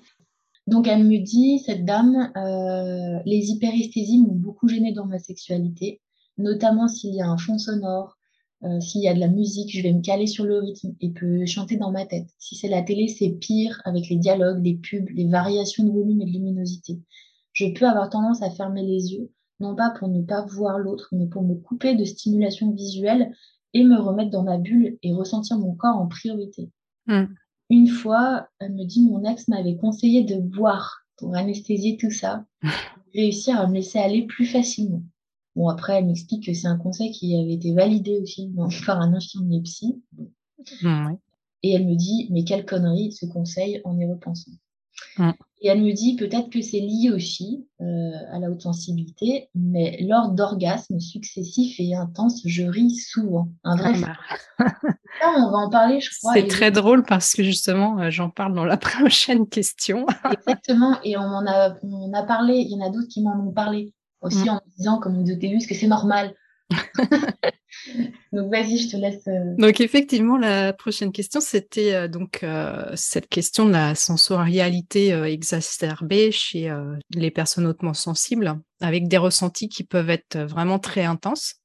[0.67, 6.01] Donc elle me dit, cette dame, euh, les hyperesthésies m'ont beaucoup gênée dans ma sexualité,
[6.37, 8.17] notamment s'il y a un fond sonore,
[8.63, 11.11] euh, s'il y a de la musique, je vais me caler sur le rythme et
[11.11, 12.27] peux chanter dans ma tête.
[12.39, 16.21] Si c'est la télé, c'est pire avec les dialogues, les pubs, les variations de volume
[16.21, 16.99] et de luminosité.
[17.53, 21.09] Je peux avoir tendance à fermer les yeux, non pas pour ne pas voir l'autre,
[21.11, 23.31] mais pour me couper de stimulation visuelle
[23.73, 26.71] et me remettre dans ma bulle et ressentir mon corps en priorité.
[27.07, 27.25] Hmm.
[27.69, 32.45] Une fois, elle me dit, mon ex m'avait conseillé de boire pour anesthésier tout ça,
[32.61, 35.03] pour réussir à me laisser aller plus facilement.
[35.55, 38.51] Bon, après, elle m'explique que c'est un conseil qui avait été validé aussi
[38.85, 40.01] par un infirmier psy.
[40.81, 41.13] Mmh,
[41.63, 44.51] Et elle me dit, mais quelle connerie ce conseil en y repensant.
[45.17, 45.31] Mmh.
[45.61, 49.97] Et elle me dit peut-être que c'est lié aussi euh, à la haute sensibilité, mais
[50.01, 53.47] lors d'orgasmes successifs et intenses, je ris souvent.
[53.63, 53.93] Un vrai.
[54.59, 54.65] Ah,
[55.21, 56.33] Ça, on va en parler, je crois.
[56.33, 60.05] C'est très drôle parce que justement, euh, j'en parle dans la prochaine question.
[60.31, 62.57] Exactement, et on en a, on a parlé.
[62.57, 64.49] Il y en a d'autres qui m'en ont parlé aussi mm.
[64.49, 66.35] en me disant, comme Isotélus, que c'est normal.
[68.31, 69.27] donc vas-y, je te laisse.
[69.27, 75.11] Euh, donc effectivement, la prochaine question, c'était euh, donc euh, cette question de la sensorialité
[75.11, 76.73] exacerbée chez
[77.13, 81.55] les personnes hautement sensibles, avec des ressentis qui peuvent être vraiment très intenses.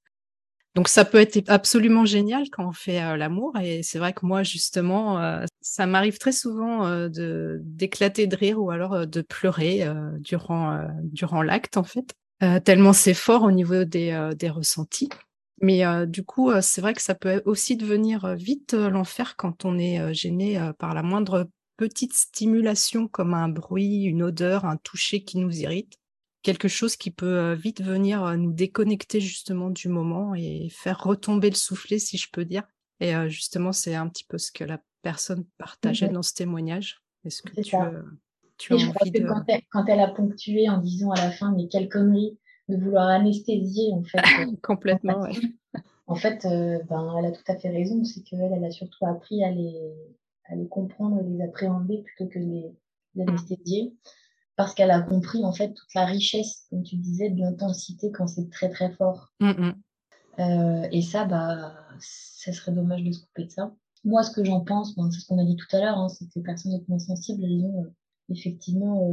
[0.76, 4.44] Donc ça peut être absolument génial quand on fait l'amour et c'est vrai que moi
[4.44, 9.84] justement ça m'arrive très souvent de d'éclater de rire ou alors de pleurer
[10.20, 12.14] durant durant l'acte en fait
[12.62, 15.08] tellement c'est fort au niveau des, des ressentis.
[15.60, 20.14] Mais du coup, c'est vrai que ça peut aussi devenir vite l'enfer quand on est
[20.14, 25.60] gêné par la moindre petite stimulation comme un bruit, une odeur, un toucher qui nous
[25.60, 25.98] irrite.
[26.42, 31.56] Quelque chose qui peut vite venir nous déconnecter justement du moment et faire retomber le
[31.56, 32.62] soufflet, si je peux dire.
[33.00, 37.02] Et justement, c'est un petit peu ce que la personne partageait dans ce témoignage.
[37.24, 37.76] Est-ce que tu,
[38.56, 39.26] tu as envie de...
[39.26, 42.38] quand, elle, quand elle a ponctué en disant à la fin, mais quelle connerie,
[42.70, 44.18] de vouloir anesthésier en fait.
[44.62, 45.26] Complètement,
[46.06, 49.06] En fait, euh, ben, elle a tout à fait raison, c'est qu'elle elle a surtout
[49.06, 49.76] appris à les,
[50.46, 52.72] à les comprendre, les appréhender plutôt que les,
[53.14, 53.94] les anesthésier.
[54.56, 58.26] Parce qu'elle a compris en fait toute la richesse, comme tu disais, de l'intensité quand
[58.26, 59.32] c'est très très fort.
[59.40, 59.74] Mm, mm.
[60.38, 63.74] Euh, et ça, bah, ça serait dommage de se couper de ça.
[64.04, 66.24] Moi, ce que j'en pense, c'est ce qu'on a dit tout à l'heure, hein, c'est
[66.26, 67.92] que les personnes hautement sensibles, elles ont euh,
[68.30, 69.12] effectivement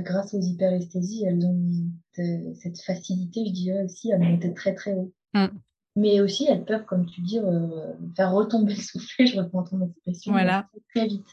[0.00, 5.12] grâce aux hyperesthésies, elles ont cette facilité, je dirais aussi, à monter très très haut.
[5.34, 5.48] Mm.
[5.94, 9.84] Mais aussi, elles peuvent, comme tu dis, euh, faire retomber le soufflet, je reprends ton
[9.84, 10.68] expression, voilà.
[10.94, 11.26] très vite.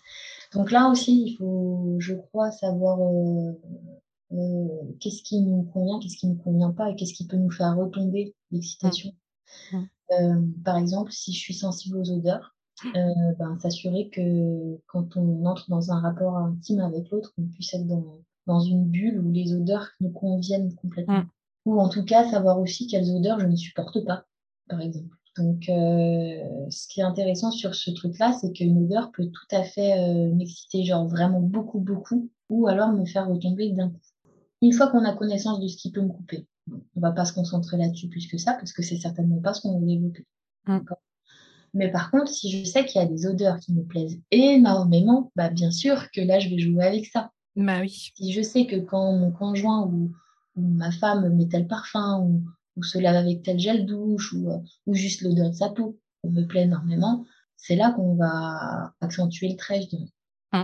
[0.54, 3.54] Donc là aussi, il faut, je crois, savoir euh,
[4.34, 4.68] euh,
[5.00, 7.52] qu'est-ce qui nous convient, qu'est-ce qui ne nous convient pas et qu'est-ce qui peut nous
[7.52, 9.14] faire retomber l'excitation.
[9.72, 9.78] Mm.
[10.12, 10.54] Mm.
[10.64, 12.56] par exemple, si je suis sensible aux odeurs,
[12.94, 17.86] ben, s'assurer que quand on entre dans un rapport intime avec l'autre, on puisse être
[17.88, 18.20] dans,
[18.50, 21.20] dans une bulle où les odeurs nous conviennent complètement.
[21.20, 21.30] Mm.
[21.66, 24.26] Ou en tout cas, savoir aussi quelles odeurs je ne supporte pas,
[24.68, 25.16] par exemple.
[25.38, 29.64] Donc, euh, ce qui est intéressant sur ce truc-là, c'est qu'une odeur peut tout à
[29.64, 34.00] fait euh, m'exciter, genre vraiment beaucoup, beaucoup, ou alors me faire retomber d'un coup.
[34.62, 37.34] Une fois qu'on a connaissance de ce qui peut me couper, on va pas se
[37.34, 40.26] concentrer là-dessus plus que ça, parce que c'est certainement pas ce qu'on veut développer.
[40.66, 40.80] Mm.
[41.76, 45.32] Mais par contre, si je sais qu'il y a des odeurs qui me plaisent énormément,
[45.36, 47.32] bah bien sûr que là, je vais jouer avec ça.
[47.60, 48.12] Bah oui.
[48.16, 50.14] Si je sais que quand mon conjoint ou,
[50.56, 52.20] ma femme met tel parfum,
[52.78, 54.50] ou, se lave avec tel gel douche, ou,
[54.86, 57.26] ou juste l'odeur de sa peau, me plaît énormément,
[57.58, 60.12] c'est là qu'on va accentuer le trait, je dirais.
[60.54, 60.64] Mmh.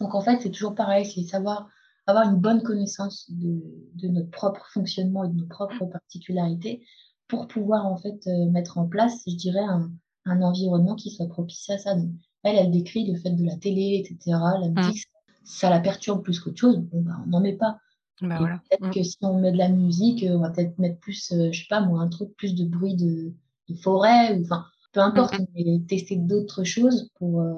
[0.00, 1.68] Donc en fait, c'est toujours pareil, c'est savoir
[2.06, 3.60] avoir une bonne connaissance de,
[3.94, 6.86] de, notre propre fonctionnement et de nos propres particularités
[7.26, 9.90] pour pouvoir en fait euh, mettre en place, je dirais, un,
[10.24, 11.96] un, environnement qui soit propice à ça.
[11.96, 12.10] Donc,
[12.44, 14.74] elle, elle décrit le fait de la télé, etc., la mmh.
[14.74, 15.08] musique,
[15.48, 16.78] ça, la perturbe plus qu'autre chose.
[16.78, 17.78] Bon, bah, on n'en met pas.
[18.20, 18.60] Bah, voilà.
[18.68, 18.90] Peut-être mmh.
[18.90, 21.66] que si on met de la musique, on va peut-être mettre plus, euh, je sais
[21.68, 23.32] pas moi, un truc plus de bruit de,
[23.68, 25.46] de forêt, ou enfin, peu importe, mmh.
[25.54, 27.54] mais tester d'autres choses pour, euh,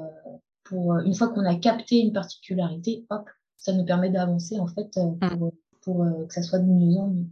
[0.64, 3.28] pour une fois qu'on a capté une particularité, hop,
[3.60, 5.38] ça nous permet d'avancer en fait euh, mm.
[5.38, 7.26] pour, pour euh, que ça soit de mieux en mieux.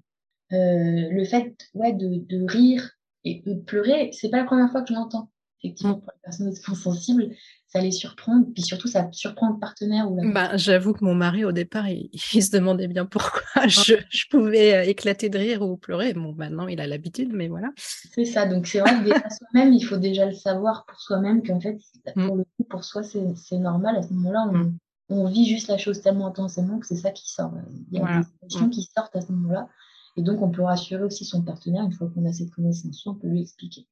[0.52, 2.90] Euh, le fait ouais, de, de, rire
[3.24, 5.30] et de pleurer, c'est pas la première fois que je l'entends.
[5.62, 6.00] Effectivement, mm.
[6.00, 7.30] pour les personnes sensibles,
[7.66, 8.44] ça les surprend.
[8.54, 10.10] Puis surtout, ça surprend le partenaire.
[10.10, 10.30] Ou la...
[10.30, 14.88] bah, J'avoue que mon mari, au départ, il, se demandait bien pourquoi je, je, pouvais
[14.88, 16.14] éclater de rire ou pleurer.
[16.14, 17.72] Bon, maintenant, il a l'habitude, mais voilà.
[17.76, 18.46] C'est ça.
[18.46, 21.78] Donc, c'est vrai que soi-même, il faut déjà le savoir pour soi-même qu'en fait,
[22.14, 22.26] mm.
[22.26, 23.96] pour le coup, pour soi, c'est normal.
[23.96, 24.72] À ce moment-là, on,
[25.08, 27.52] on vit juste la chose tellement intensément que c'est ça qui sort.
[27.90, 29.68] Il y a des émotions qui sortent à ce moment-là.
[30.16, 33.14] Et donc, on peut rassurer aussi son partenaire une fois qu'on a cette connaissance, on
[33.14, 33.86] peut lui expliquer.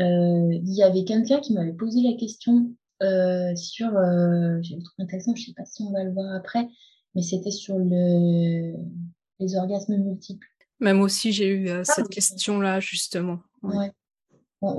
[0.00, 2.70] Euh, il y avait quelqu'un qui m'avait posé la question
[3.02, 6.34] euh, sur, euh, j'ai trouvé intéressant, je ne sais pas si on va le voir
[6.34, 6.66] après,
[7.14, 8.74] mais c'était sur le,
[9.40, 10.46] les orgasmes multiples.
[10.80, 13.40] Même aussi, j'ai eu ah, cette question-là, justement.
[13.62, 13.90] Ouais.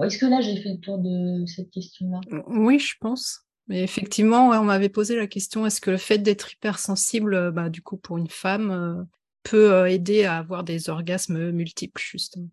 [0.03, 2.19] Est-ce que là, j'ai fait le tour de cette question-là?
[2.47, 3.41] Oui, je pense.
[3.67, 7.81] Mais effectivement, on m'avait posé la question est-ce que le fait d'être hypersensible, bah, du
[7.81, 9.03] coup, pour une femme, euh,
[9.43, 12.49] peut euh, aider à avoir des orgasmes multiples, justement?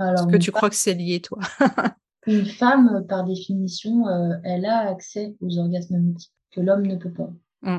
[0.00, 1.40] Est-ce que tu crois que c'est lié, toi
[2.26, 4.04] Une femme, par définition,
[4.44, 7.30] elle a accès aux orgasmes multiples que l'homme ne peut pas.
[7.62, 7.78] Mmh.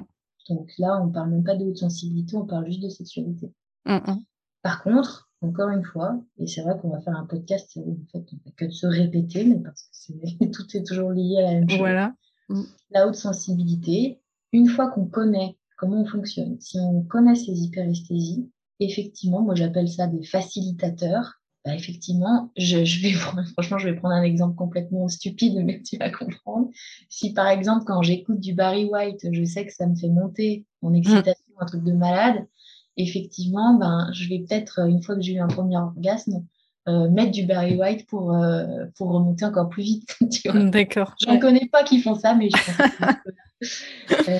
[0.49, 3.53] Donc là, on ne parle même pas de haute sensibilité, on parle juste de sexualité.
[3.85, 4.23] Mmh, mmh.
[4.63, 8.11] Par contre, encore une fois, et c'est vrai qu'on va faire un podcast où en
[8.11, 11.37] fait, on ne fait que de se répéter, mais parce que tout est toujours lié
[11.39, 11.79] à la même chose.
[11.79, 12.13] Voilà.
[12.49, 12.63] Mm.
[12.89, 14.19] la haute sensibilité,
[14.53, 18.49] une fois qu'on connaît comment on fonctionne, si on connaît ces hyperesthésies,
[18.79, 21.38] effectivement, moi j'appelle ça des facilitateurs.
[21.65, 23.11] Bah, effectivement, je, je vais
[23.53, 26.69] franchement, je vais prendre un exemple complètement stupide, mais tu vas comprendre.
[27.09, 30.65] Si par exemple, quand j'écoute du Barry White, je sais que ça me fait monter
[30.81, 32.47] mon excitation, un truc de malade,
[32.95, 36.45] effectivement, ben, je vais peut-être, une fois que j'ai eu un premier orgasme,
[36.89, 40.17] euh, mettre du Barry White pour, euh, pour remonter encore plus vite.
[40.53, 41.13] D'accord.
[41.23, 42.49] Je ne connais pas qui font ça, mais
[44.27, 44.39] euh,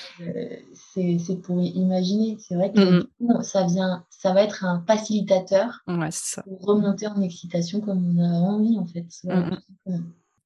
[0.73, 2.37] c'est pour imaginer.
[2.39, 3.07] C'est vrai que
[3.43, 8.79] ça, vient, ça va être un facilitateur pour remonter en excitation comme on a envie,
[8.79, 9.05] en fait.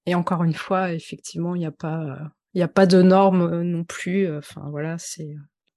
[0.05, 2.17] Et encore une fois, effectivement, il n'y a pas.
[2.55, 4.31] Il n'y a pas de normes non plus.
[4.37, 5.35] Enfin, voilà, c'est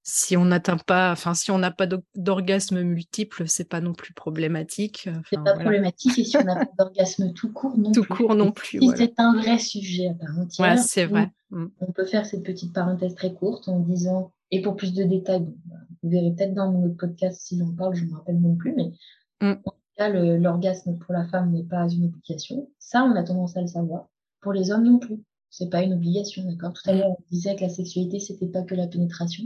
[0.09, 4.15] si on n'atteint pas, enfin si on n'a pas d'orgasme multiple, c'est pas non plus
[4.15, 5.09] problématique.
[5.29, 8.15] c'est pas problématique et si on n'a pas d'orgasme tout court non tout plus.
[8.15, 8.79] court non plus.
[8.79, 10.69] Si c'est un vrai sujet à part entière.
[10.69, 11.33] Ouais, c'est vrai.
[11.51, 11.67] Mm.
[11.81, 15.45] On peut faire cette petite parenthèse très courte en disant et pour plus de détails,
[15.65, 18.39] bah, vous verrez peut-être dans mon autre podcast si j'en parle, je ne me rappelle
[18.39, 18.93] même plus, mais
[19.41, 19.59] mm.
[19.65, 22.71] en tout cas l'orgasme pour la femme n'est pas une obligation.
[22.79, 24.09] Ça, on a tendance à le savoir.
[24.41, 25.21] Pour les hommes non plus.
[25.51, 26.75] C'est pas une obligation, d'accord?
[26.75, 26.99] Tout à mm.
[26.99, 29.43] l'heure, on disait que la sexualité, c'était pas que la pénétration.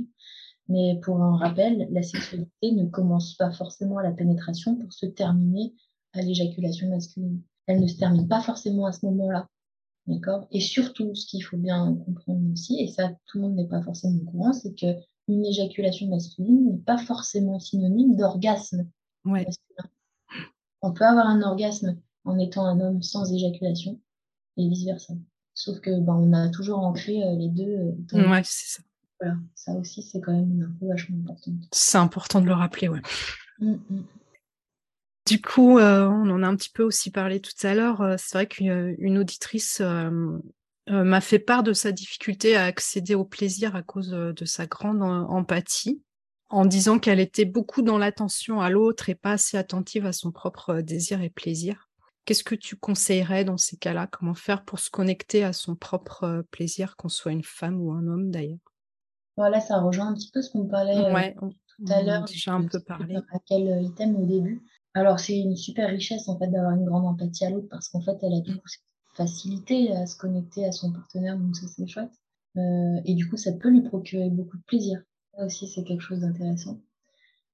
[0.71, 5.05] Mais pour un rappel, la sexualité ne commence pas forcément à la pénétration pour se
[5.05, 5.75] terminer
[6.13, 7.43] à l'éjaculation masculine.
[7.67, 9.49] Elle ne se termine pas forcément à ce moment-là.
[10.07, 10.47] D'accord?
[10.53, 13.83] Et surtout, ce qu'il faut bien comprendre aussi, et ça, tout le monde n'est pas
[13.83, 14.95] forcément au courant, c'est que
[15.29, 18.89] une éjaculation masculine n'est pas forcément synonyme d'orgasme
[19.25, 19.47] ouais.
[20.83, 24.01] On peut avoir un orgasme en étant un homme sans éjaculation
[24.57, 25.15] et vice-versa.
[25.55, 27.95] Sauf que ben, on a toujours ancré euh, les deux.
[28.15, 28.83] Euh, ouais, c'est ça.
[29.21, 31.55] Voilà, ça aussi, c'est quand même une info vachement importante.
[31.73, 33.03] C'est important de le rappeler, ouais.
[33.59, 34.03] Mmh, mmh.
[35.27, 38.01] Du coup, euh, on en a un petit peu aussi parlé tout à l'heure.
[38.01, 40.11] Euh, c'est vrai qu'une auditrice euh,
[40.89, 45.03] m'a fait part de sa difficulté à accéder au plaisir à cause de sa grande
[45.03, 46.03] empathie,
[46.49, 50.33] en disant qu'elle était beaucoup dans l'attention à l'autre et pas assez attentive à son
[50.33, 51.89] propre désir et plaisir.
[52.25, 54.09] Qu'est-ce que tu conseillerais dans ces cas-là?
[54.09, 58.07] Comment faire pour se connecter à son propre plaisir, qu'on soit une femme ou un
[58.09, 58.70] homme d'ailleurs?
[59.37, 62.27] Voilà, ça rejoint un petit peu ce qu'on parlait euh, tout à l'heure.
[62.31, 63.17] J'ai un peu parlé.
[63.17, 64.63] À quel euh, item au début.
[64.95, 68.01] Alors, c'est une super richesse en fait d'avoir une grande empathie à l'autre parce qu'en
[68.01, 68.83] fait, elle a du coup cette
[69.15, 72.13] facilité à se connecter à son partenaire, donc ça c'est chouette.
[72.57, 75.01] Euh, et du coup, ça peut lui procurer beaucoup de plaisir.
[75.35, 76.81] Ça aussi, c'est quelque chose d'intéressant.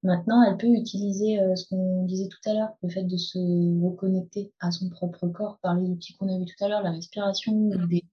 [0.03, 3.39] Maintenant, elle peut utiliser ce qu'on disait tout à l'heure, le fait de se
[3.83, 6.93] reconnecter à son propre corps par les outils qu'on a vu tout à l'heure, la
[6.93, 8.05] respiration ou des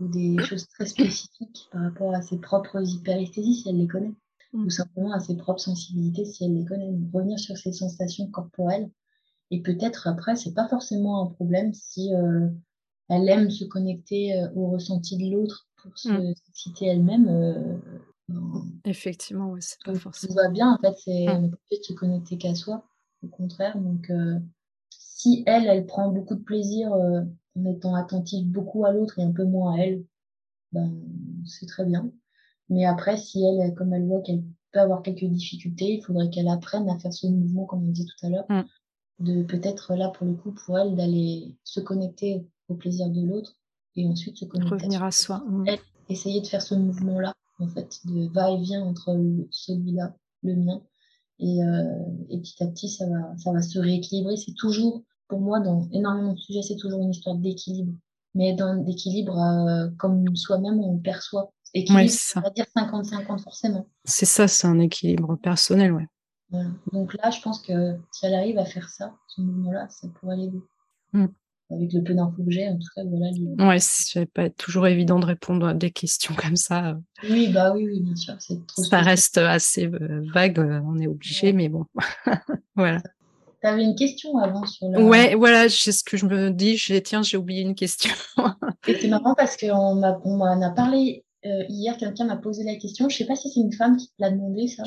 [0.00, 4.14] ou des choses très spécifiques par rapport à ses propres hyperesthésies, si elle les connaît.
[4.52, 6.92] ou simplement à ses propres sensibilités si elle les connaît.
[7.12, 8.90] revenir sur ses sensations corporelles.
[9.50, 12.48] Et peut-être après, c'est pas forcément un problème si euh,
[13.08, 16.34] elle aime se connecter euh, au ressenti de l'autre pour se mm.
[16.52, 17.28] citer elle-même.
[17.28, 17.76] Euh,
[18.84, 20.32] Effectivement, oui, c'est pas forcément.
[20.32, 21.50] Tout va bien, en fait, c'est mm.
[21.50, 22.84] de se connecter qu'à soi,
[23.22, 23.78] au contraire.
[23.78, 24.10] Donc,
[25.24, 29.32] si elle, elle prend beaucoup de plaisir en étant attentive beaucoup à l'autre et un
[29.32, 30.04] peu moins à elle,
[30.72, 30.92] ben,
[31.46, 32.10] c'est très bien.
[32.68, 36.48] Mais après, si elle, comme elle voit qu'elle peut avoir quelques difficultés, il faudrait qu'elle
[36.48, 38.64] apprenne à faire ce mouvement, comme on disait tout à l'heure, mm.
[39.20, 43.56] de peut-être là, pour le coup, pour elle, d'aller se connecter au plaisir de l'autre
[43.96, 45.42] et ensuite se connecter Revenir à, soi.
[45.48, 45.64] Mm.
[46.10, 49.16] essayer de faire ce mouvement-là, en fait, de va-et-vient entre
[49.50, 50.82] celui-là, le mien.
[51.38, 54.36] Et, euh, et, petit à petit, ça va, ça va se rééquilibrer.
[54.36, 55.02] C'est toujours,
[55.34, 57.92] pour moi, dans énormément de sujets, c'est toujours une histoire d'équilibre.
[58.36, 63.88] Mais dans d'équilibre, euh, comme soi-même, on perçoit Équilibre, on va dire 50-50 forcément.
[64.04, 66.06] C'est ça, c'est un équilibre personnel, ouais.
[66.92, 70.36] Donc là, je pense que si elle arrive à faire ça, ce mouvement-là, ça pourrait
[70.36, 70.62] l'aider.
[71.12, 71.26] Mm.
[71.70, 73.68] Avec le peu d'infos que j'ai, en tout cas, voilà.
[73.68, 76.96] Ouais, c'est pas toujours évident de répondre à des questions comme ça.
[77.24, 78.36] Oui, bah oui, oui, bien sûr.
[78.38, 81.86] ça reste assez euh, vague, euh, on est obligé, mais bon.
[82.76, 83.02] voilà.
[83.64, 85.02] Tu avais une question avant sur le.
[85.02, 86.76] Ouais, voilà, c'est ce que je me dis.
[86.76, 88.12] Je tiens, j'ai oublié une question.
[88.84, 93.08] C'est marrant parce qu'on m'en a parlé euh, hier, quelqu'un m'a posé la question.
[93.08, 94.82] Je ne sais pas si c'est une femme qui l'a demandé, ça.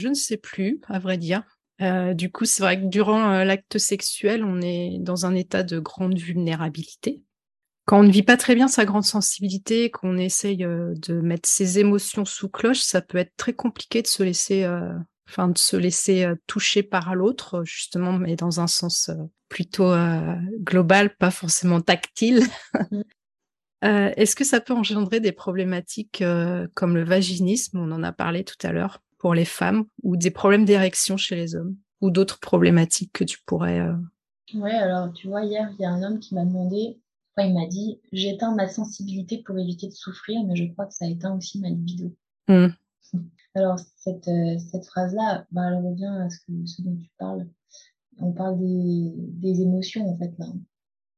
[0.00, 1.42] Je ne sais plus, à vrai dire.
[1.82, 5.62] Euh, du coup, c'est vrai que durant euh, l'acte sexuel, on est dans un état
[5.62, 7.22] de grande vulnérabilité.
[7.84, 11.78] Quand on ne vit pas très bien sa grande sensibilité, qu'on essaye de mettre ses
[11.78, 14.64] émotions sous cloche, ça peut être très compliqué de se laisser,
[15.28, 19.10] enfin, de se laisser toucher par l'autre, justement, mais dans un sens
[19.48, 19.92] plutôt
[20.60, 22.42] global, pas forcément tactile.
[22.90, 23.02] Mm.
[23.84, 28.12] Euh, est-ce que ça peut engendrer des problématiques euh, comme le vaginisme, on en a
[28.12, 32.10] parlé tout à l'heure, pour les femmes, ou des problèmes d'érection chez les hommes, ou
[32.10, 33.80] d'autres problématiques que tu pourrais...
[33.80, 33.94] Euh...
[34.54, 37.00] Oui, alors tu vois, hier, il y a un homme qui m'a demandé,
[37.34, 40.94] enfin, il m'a dit, j'éteins ma sensibilité pour éviter de souffrir, mais je crois que
[40.94, 42.14] ça éteint aussi ma libido.
[42.48, 42.68] Mmh.
[43.54, 47.46] Alors, cette, euh, cette phrase-là, bah, elle revient à ce, que, ce dont tu parles.
[48.18, 50.46] On parle des, des émotions, en fait, là.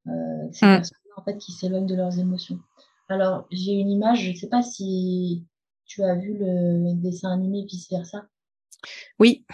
[0.08, 0.82] Euh, mmh
[1.16, 2.58] en fait, qui s'éloignent de leurs émotions.
[3.08, 5.46] Alors, j'ai une image, je ne sais pas si
[5.84, 8.26] tu as vu le dessin animé vice-versa.
[9.20, 9.46] Oui.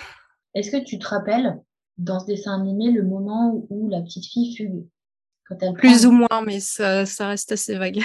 [0.54, 1.60] Est-ce que tu te rappelles,
[1.98, 4.86] dans ce dessin animé, le moment où la petite fille fugue?
[5.46, 8.00] Quand elle Plus ou moins, mais ça, ça reste assez vague.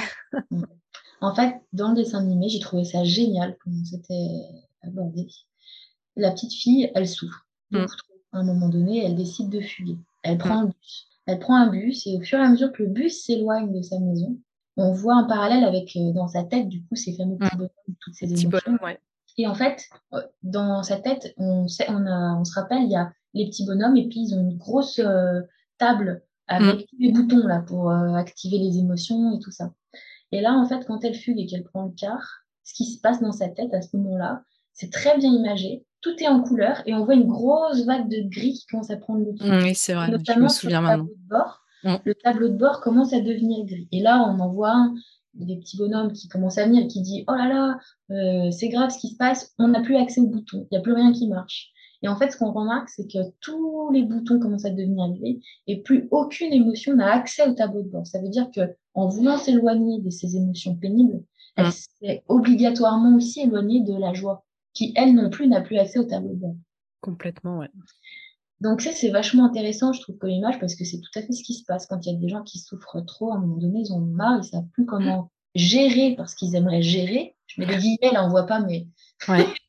[1.25, 4.45] En fait, dans le dessin animé, j'ai trouvé ça génial, comme c'était
[4.83, 5.27] abordé.
[6.15, 7.47] La petite fille, elle souffre.
[7.71, 7.85] Mm.
[8.31, 9.97] À un moment donné, elle décide de fuguer.
[10.23, 10.65] Elle prend mm.
[10.65, 11.07] le bus.
[11.25, 13.81] Elle prend un bus et au fur et à mesure que le bus s'éloigne de
[13.81, 14.37] sa maison,
[14.77, 17.57] on voit un parallèle avec euh, dans sa tête, du coup, ces fameux petits mmh.
[17.57, 18.77] bonhommes, toutes ces émotions.
[19.39, 22.91] Et en fait, euh, dans sa tête, on, sait, on, a, on se rappelle, il
[22.91, 25.41] y a les petits bonhommes et puis ils ont une grosse euh,
[25.79, 26.83] table avec mmh.
[26.83, 29.73] tous les boutons là pour activer les émotions et tout ça.
[30.31, 32.99] Et là, en fait, quand elle fugue et qu'elle prend le quart, ce qui se
[32.99, 36.83] passe dans sa tête à ce moment-là, c'est très bien imagé tout est en couleur
[36.85, 39.65] et on voit une grosse vague de gris qui commence à prendre le dessus.
[39.65, 41.05] Oui, c'est vrai, Notamment je me souviens maintenant.
[41.05, 41.95] De bord, mm.
[42.05, 43.87] Le tableau de bord commence à devenir gris.
[43.91, 44.91] Et là, on en voit
[45.33, 47.79] des petits bonhommes qui commencent à venir et qui disent Oh là là,
[48.11, 50.77] euh, c'est grave ce qui se passe, on n'a plus accès aux boutons, il n'y
[50.77, 51.71] a plus rien qui marche.
[52.01, 55.41] Et en fait, ce qu'on remarque, c'est que tous les boutons commencent à devenir gris
[55.67, 58.05] et plus aucune émotion n'a accès au tableau de bord.
[58.07, 58.61] Ça veut dire que
[58.93, 61.23] en voulant s'éloigner de ces émotions pénibles,
[61.55, 61.71] elle mm.
[61.71, 66.03] s'est obligatoirement aussi éloignée de la joie qui, elle non plus, n'a plus accès au
[66.03, 66.55] tableau de bord.
[67.01, 67.69] Complètement, ouais.
[68.61, 71.33] Donc ça, c'est vachement intéressant, je trouve, comme image, parce que c'est tout à fait
[71.33, 73.31] ce qui se passe quand il y a des gens qui souffrent trop.
[73.31, 76.81] À un moment donné, ils ont marre, ils savent plus comment gérer parce qu'ils aimeraient
[76.81, 77.35] gérer.
[77.47, 78.87] Je mets des guillemets, là, on voit pas, mais...
[79.27, 79.45] Ouais.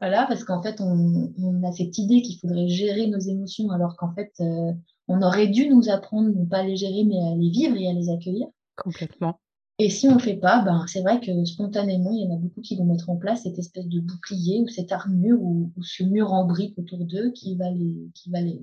[0.00, 4.12] voilà, parce qu'en fait, on, a cette idée qu'il faudrait gérer nos émotions, alors qu'en
[4.14, 4.72] fait, euh,
[5.08, 7.88] on aurait dû nous apprendre non pas à les gérer, mais à les vivre et
[7.88, 8.48] à les accueillir.
[8.76, 9.38] Complètement.
[9.80, 12.38] Et si on ne fait pas, ben, c'est vrai que spontanément, il y en a
[12.38, 16.02] beaucoup qui vont mettre en place cette espèce de bouclier ou cette armure ou, ce
[16.02, 18.60] mur en briques autour d'eux qui va les, qui va les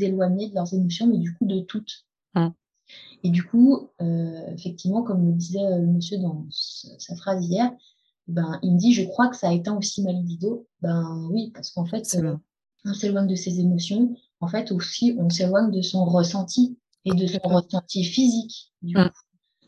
[0.00, 2.04] éloigner de leurs émotions, mais du coup de toutes.
[2.34, 2.54] Hein.
[3.22, 7.70] Et du coup, euh, effectivement, comme le disait le monsieur dans sa phrase hier,
[8.28, 10.66] ben, il me dit, je crois que ça a éteint aussi ma libido.
[10.82, 12.36] Ben oui, parce qu'en fait, euh,
[12.84, 14.14] on s'éloigne de ses émotions.
[14.40, 18.72] En fait, aussi, on s'éloigne de son ressenti et de son ressenti physique.
[18.82, 19.08] Du hein.
[19.08, 19.20] coup.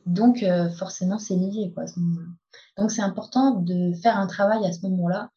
[0.07, 2.29] Donc, euh, forcément, c'est lié quoi, à ce moment-là.
[2.79, 5.31] Donc, c'est important de faire un travail à ce moment-là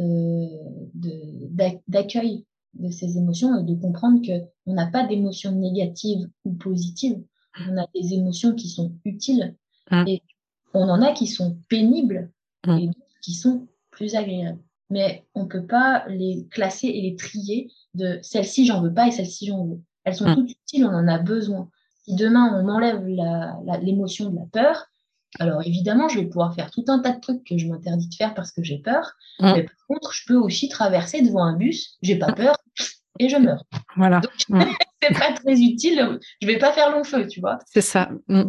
[0.00, 0.48] euh,
[1.86, 2.44] d'accueil
[2.74, 7.22] de, ces émotions et de comprendre qu'on n'a pas d'émotions négatives ou positives.
[7.68, 9.56] On a des émotions qui sont utiles
[9.90, 10.08] mmh.
[10.08, 10.22] et
[10.72, 12.32] on en a qui sont pénibles
[12.66, 12.78] mmh.
[12.78, 12.90] et
[13.22, 14.58] qui sont plus agréables.
[14.90, 19.06] mais on ne peut pas les classer et les trier de celle-ci, j'en veux pas
[19.06, 19.80] et celle-ci, j'en veux.
[20.04, 20.34] Elles sont mm.
[20.34, 21.70] toutes utiles, on en a besoin.
[22.04, 23.04] Si demain, on enlève
[23.82, 24.86] l'émotion de la peur,
[25.40, 28.14] alors évidemment, je vais pouvoir faire tout un tas de trucs que je m'interdis de
[28.14, 29.12] faire parce que j'ai peur.
[29.40, 29.52] Mm.
[29.54, 32.56] Mais par contre, je peux aussi traverser devant un bus, j'ai pas peur
[33.18, 33.64] et je meurs.
[33.96, 34.20] Voilà.
[34.48, 34.62] Mm.
[35.02, 36.18] c'est pas très utile.
[36.40, 37.58] Je vais pas faire long feu, tu vois.
[37.66, 38.10] C'est ça.
[38.30, 38.44] Euh,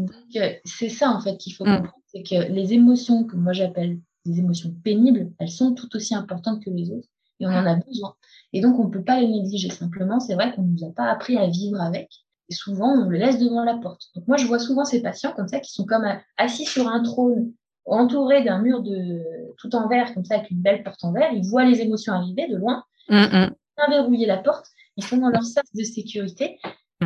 [0.66, 4.40] c'est ça en fait qu'il faut comprendre, c'est que les émotions que moi j'appelle des
[4.40, 7.10] émotions pénibles, elles sont tout aussi importantes que les autres
[7.40, 8.16] et on en a besoin.
[8.54, 9.70] Et donc, on ne peut pas les négliger.
[9.70, 12.10] Simplement, c'est vrai qu'on ne nous a pas appris à vivre avec.
[12.50, 14.04] Et souvent, on le laisse devant la porte.
[14.16, 16.06] Donc, moi, je vois souvent ces patients comme ça qui sont comme
[16.38, 17.52] assis sur un trône,
[17.86, 19.22] entourés d'un mur de
[19.58, 21.32] tout en verre, comme ça, avec une belle porte en verre.
[21.34, 22.84] Ils voient les émotions arriver de loin.
[23.10, 23.56] Mmh, mmh.
[23.90, 24.68] verrouiller la porte.
[24.98, 26.60] Ils sont dans leur sas de sécurité.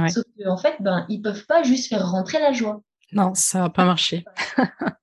[0.10, 2.82] Sauf qu'en en fait, ben, ils peuvent pas juste faire rentrer la joie.
[3.12, 4.26] Non, ça va pas marcher.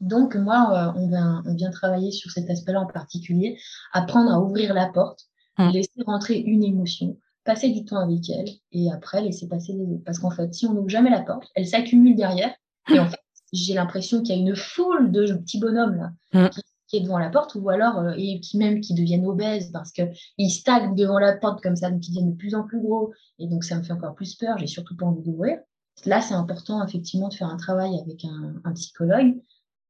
[0.00, 3.58] Donc, moi, euh, on vient, on vient travailler sur cet aspect-là en particulier,
[3.92, 5.24] apprendre à ouvrir la porte,
[5.58, 5.70] mmh.
[5.70, 10.04] laisser rentrer une émotion, passer du temps avec elle et après laisser passer les autres.
[10.04, 12.54] Parce qu'en fait, si on n'ouvre jamais la porte, elle s'accumule derrière.
[12.92, 13.18] Et en fait,
[13.52, 16.50] j'ai l'impression qu'il y a une foule de petits bonhommes là, mmh.
[16.86, 19.90] qui, est devant la porte ou alors, euh, et qui même qui deviennent obèses parce
[19.92, 23.12] qu'ils stagnent devant la porte comme ça, donc ils deviennent de plus en plus gros.
[23.38, 24.58] Et donc, ça me fait encore plus peur.
[24.58, 25.58] J'ai surtout pas envie d'ouvrir.
[26.06, 29.34] Là, c'est important effectivement de faire un travail avec un psychologue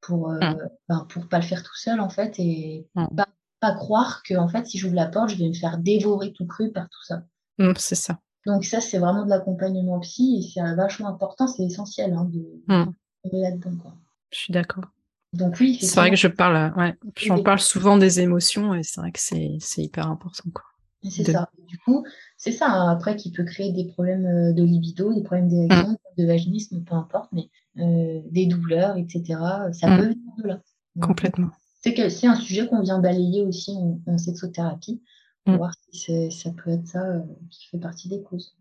[0.01, 0.69] pour ne mmh.
[0.89, 3.07] ben, pour pas le faire tout seul en fait et mmh.
[3.17, 3.29] pas,
[3.61, 6.47] pas, croire que en fait si j'ouvre la porte je vais me faire dévorer tout
[6.47, 7.23] cru par tout ça.
[7.59, 8.19] Mmh, c'est ça.
[8.47, 12.93] Donc ça c'est vraiment de l'accompagnement psy et c'est vachement important c'est essentiel hein, de,
[13.33, 13.95] là-dedans quoi.
[14.31, 14.85] Je suis d'accord.
[15.33, 19.01] Donc oui c'est vrai que je parle ouais j'en parle souvent des émotions et c'est
[19.01, 20.65] vrai que c'est c'est hyper important quoi
[21.03, 22.05] c'est ça du coup
[22.37, 25.97] c'est ça hein, après qui peut créer des problèmes euh, de libido des problèmes d'érection
[26.17, 27.49] de vaginisme peu importe mais
[27.81, 29.39] euh, des douleurs, etc.
[29.73, 29.97] Ça mm.
[29.97, 30.61] peut venir de là.
[31.01, 31.51] Complètement.
[31.81, 33.71] C'est un sujet qu'on vient balayer aussi
[34.07, 35.01] en, sexothérapie
[35.45, 35.57] pour mm.
[35.59, 37.21] voir si ça peut être ça euh,
[37.51, 38.57] qui fait partie des causes.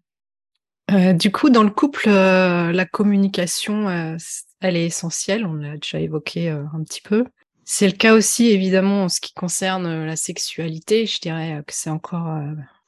[0.92, 3.90] Euh, du coup, dans le couple, la communication,
[4.62, 5.46] elle est essentielle.
[5.46, 7.26] On l'a déjà évoqué un petit peu.
[7.70, 11.06] C'est le cas aussi, évidemment, en ce qui concerne la sexualité.
[11.06, 12.40] Je dirais que c'est encore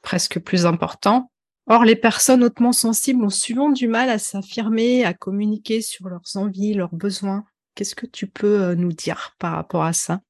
[0.02, 1.30] presque plus important.
[1.68, 6.36] Or, les personnes hautement sensibles ont souvent du mal à s'affirmer, à communiquer sur leurs
[6.36, 7.44] envies, leurs besoins.
[7.76, 10.22] Qu'est-ce que tu peux euh, nous dire par rapport à ça?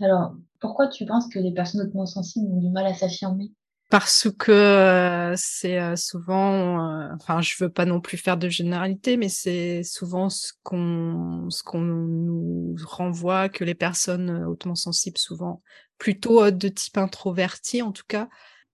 [0.00, 3.50] Alors, pourquoi tu penses que les personnes hautement sensibles ont du mal à s'affirmer?
[3.88, 9.16] Parce que euh, c'est euh, souvent, enfin, je veux pas non plus faire de généralité,
[9.16, 15.62] mais c'est souvent ce qu'on ce qu'on nous renvoie que les personnes hautement sensibles, souvent
[15.98, 18.28] plutôt de type introverti en tout cas,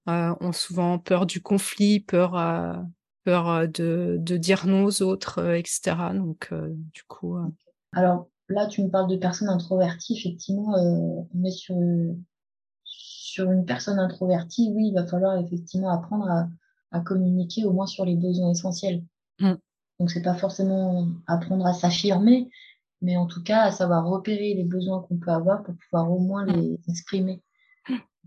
[0.09, 2.75] euh, ont souvent peur du conflit, peur, euh,
[3.25, 5.95] peur euh, de, de, dire non aux autres, etc.
[6.15, 6.53] Donc,
[6.93, 7.37] du coup.
[7.93, 10.19] Alors là, tu me parles de personnes introverties.
[10.19, 11.77] Effectivement, on est sur,
[13.33, 14.70] sur une personne introvertie.
[14.74, 16.49] Oui, il va falloir effectivement apprendre à,
[16.91, 19.03] à communiquer au moins sur les besoins essentiels.
[19.41, 19.55] Mmh.
[19.99, 22.51] Donc, c'est pas forcément apprendre à s'affirmer,
[23.01, 26.18] mais en tout cas à savoir repérer les besoins qu'on peut avoir pour pouvoir au
[26.18, 26.53] moins mmh.
[26.53, 27.43] les exprimer.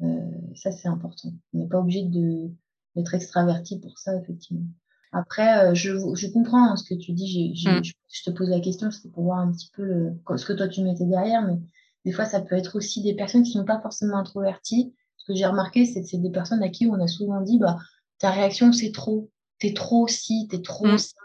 [0.01, 1.30] Euh, ça, c'est important.
[1.53, 4.66] On n'est pas obligé d'être extraverti pour ça, effectivement.
[5.14, 7.53] Après, euh, je, je comprends hein, ce que tu dis.
[7.66, 7.84] Mm.
[7.84, 10.68] je, te pose la question, c'était pour voir un petit peu le, ce que toi
[10.68, 11.58] tu mettais derrière, mais
[12.06, 14.93] des fois, ça peut être aussi des personnes qui sont pas forcément introverties.
[15.18, 17.58] Ce que j'ai remarqué, c'est que c'est des personnes à qui on a souvent dit,
[17.58, 17.78] bah,
[18.20, 19.30] ta réaction, c'est trop.
[19.60, 20.97] T'es trop ci, t'es trop mm.
[20.97, 21.16] ça.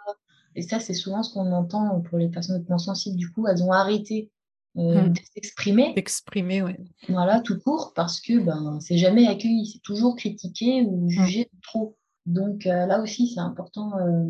[0.56, 3.16] Et ça, c'est souvent ce qu'on entend pour les personnes hautement sensibles.
[3.16, 4.30] Du coup, elles ont arrêté
[4.76, 5.14] euh, mmh.
[5.34, 5.94] d'exprimer.
[5.94, 6.78] D'exprimer, ouais.
[7.08, 11.08] Voilà, tout court, parce que ben, c'est jamais accueilli, c'est toujours critiqué ou mmh.
[11.08, 11.96] jugé trop.
[12.26, 14.24] Donc euh, là aussi, c'est important, euh,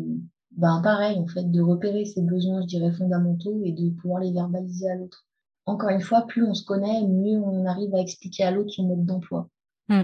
[0.51, 4.31] ben, pareil, en fait, de repérer ses besoins, je dirais, fondamentaux et de pouvoir les
[4.31, 5.25] verbaliser à l'autre.
[5.71, 8.83] Encore une fois, plus on se connaît, mieux on arrive à expliquer à l'autre son
[8.83, 9.49] mode d'emploi.
[9.89, 10.03] Mmh.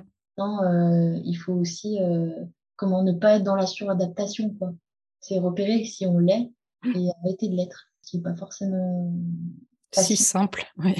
[1.23, 1.97] il faut aussi
[2.75, 4.73] comment ne pas être dans la suradaptation, quoi.
[5.19, 6.51] C'est repérer si on l'est
[6.85, 9.13] et arrêter de l'être, ce qui n'est pas forcément
[9.91, 10.95] si simple, oui.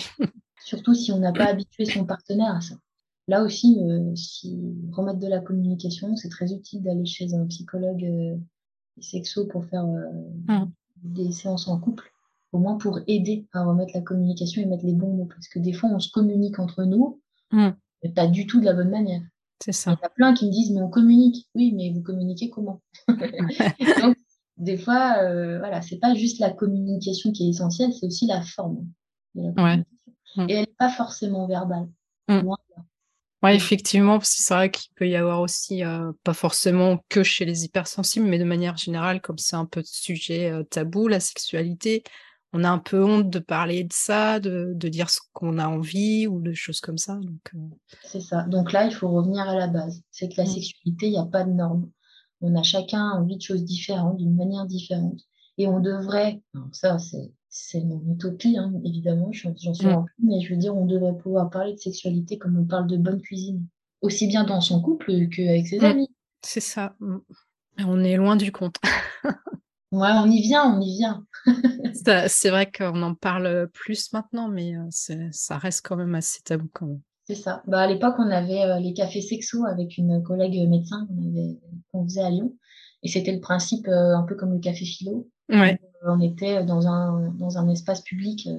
[0.64, 2.76] Surtout si on n'a pas habitué son partenaire à ça.
[3.28, 4.58] Là aussi, euh, si
[4.92, 8.38] remettre de la communication, c'est très utile d'aller chez un psychologue euh,
[9.02, 10.10] sexo pour faire euh,
[10.48, 10.72] mmh.
[11.04, 12.12] des séances en couple,
[12.58, 15.26] au moins pour aider à remettre la communication et mettre les bons mots.
[15.28, 17.70] Parce que des fois, on se communique entre nous, mmh.
[18.04, 19.22] mais pas du tout de la bonne manière.
[19.64, 19.92] C'est ça.
[19.92, 21.48] Il y a plein qui me disent, mais on communique.
[21.56, 24.18] Oui, mais vous communiquez comment Donc,
[24.58, 28.42] des fois, euh, voilà, c'est pas juste la communication qui est essentielle, c'est aussi la
[28.42, 28.88] forme
[29.36, 29.54] mmh.
[30.50, 31.88] Et elle n'est pas forcément verbale.
[32.28, 32.42] Mmh.
[33.44, 37.22] Oui, effectivement, parce que c'est vrai qu'il peut y avoir aussi, euh, pas forcément que
[37.22, 41.08] chez les hypersensibles, mais de manière générale, comme c'est un peu de sujet euh, tabou,
[41.08, 42.04] la sexualité,
[42.54, 46.28] on a un peu honte de parler de ça, de, dire ce qu'on a envie
[46.28, 47.20] ou des choses comme ça.
[47.56, 47.60] Euh.
[48.04, 48.44] C'est ça.
[48.44, 50.02] Donc là, il faut revenir à la base.
[50.12, 50.54] C'est que la mmh.
[50.54, 51.90] sexualité, il n'y a pas de normes.
[52.42, 55.20] On a chacun envie de choses différentes, d'une manière différente.
[55.58, 56.42] Et on devrait,
[56.72, 56.98] ça
[57.50, 60.06] c'est mon utopie, hein, évidemment, j'en suis mmh.
[60.20, 63.22] mais je veux dire, on devrait pouvoir parler de sexualité comme on parle de bonne
[63.22, 63.66] cuisine.
[64.02, 65.86] Aussi bien dans son couple qu'avec ses mmh.
[65.86, 66.10] amis.
[66.44, 66.96] C'est ça.
[67.80, 68.76] On est loin du compte.
[69.92, 71.26] Ouais, on y vient, on y vient.
[72.28, 76.88] c'est vrai qu'on en parle plus maintenant, mais ça reste quand même assez tabou quand
[76.88, 77.02] même.
[77.26, 77.62] C'est ça.
[77.68, 81.08] Bah, à l'époque, on avait les cafés sexo avec une collègue médecin
[81.92, 82.56] qu'on faisait à Lyon.
[83.04, 85.30] Et c'était le principe un peu comme le café philo.
[85.50, 85.80] Ouais.
[86.06, 88.50] on était dans un, dans un espace public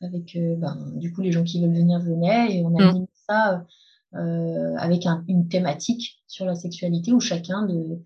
[0.00, 3.06] avec, ben, du coup, les gens qui veulent venir venaient et on a mis mmh.
[3.28, 3.64] ça
[4.12, 7.96] avec une thématique sur la sexualité où chacun de, euh,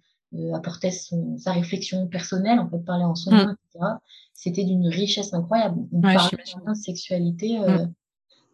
[0.55, 3.57] apportait son, sa réflexion personnelle, en fait, parler en son nom, mm.
[3.75, 3.85] etc.
[4.35, 5.81] C'était d'une richesse incroyable.
[5.93, 7.95] On parlait de sexualité euh, mm.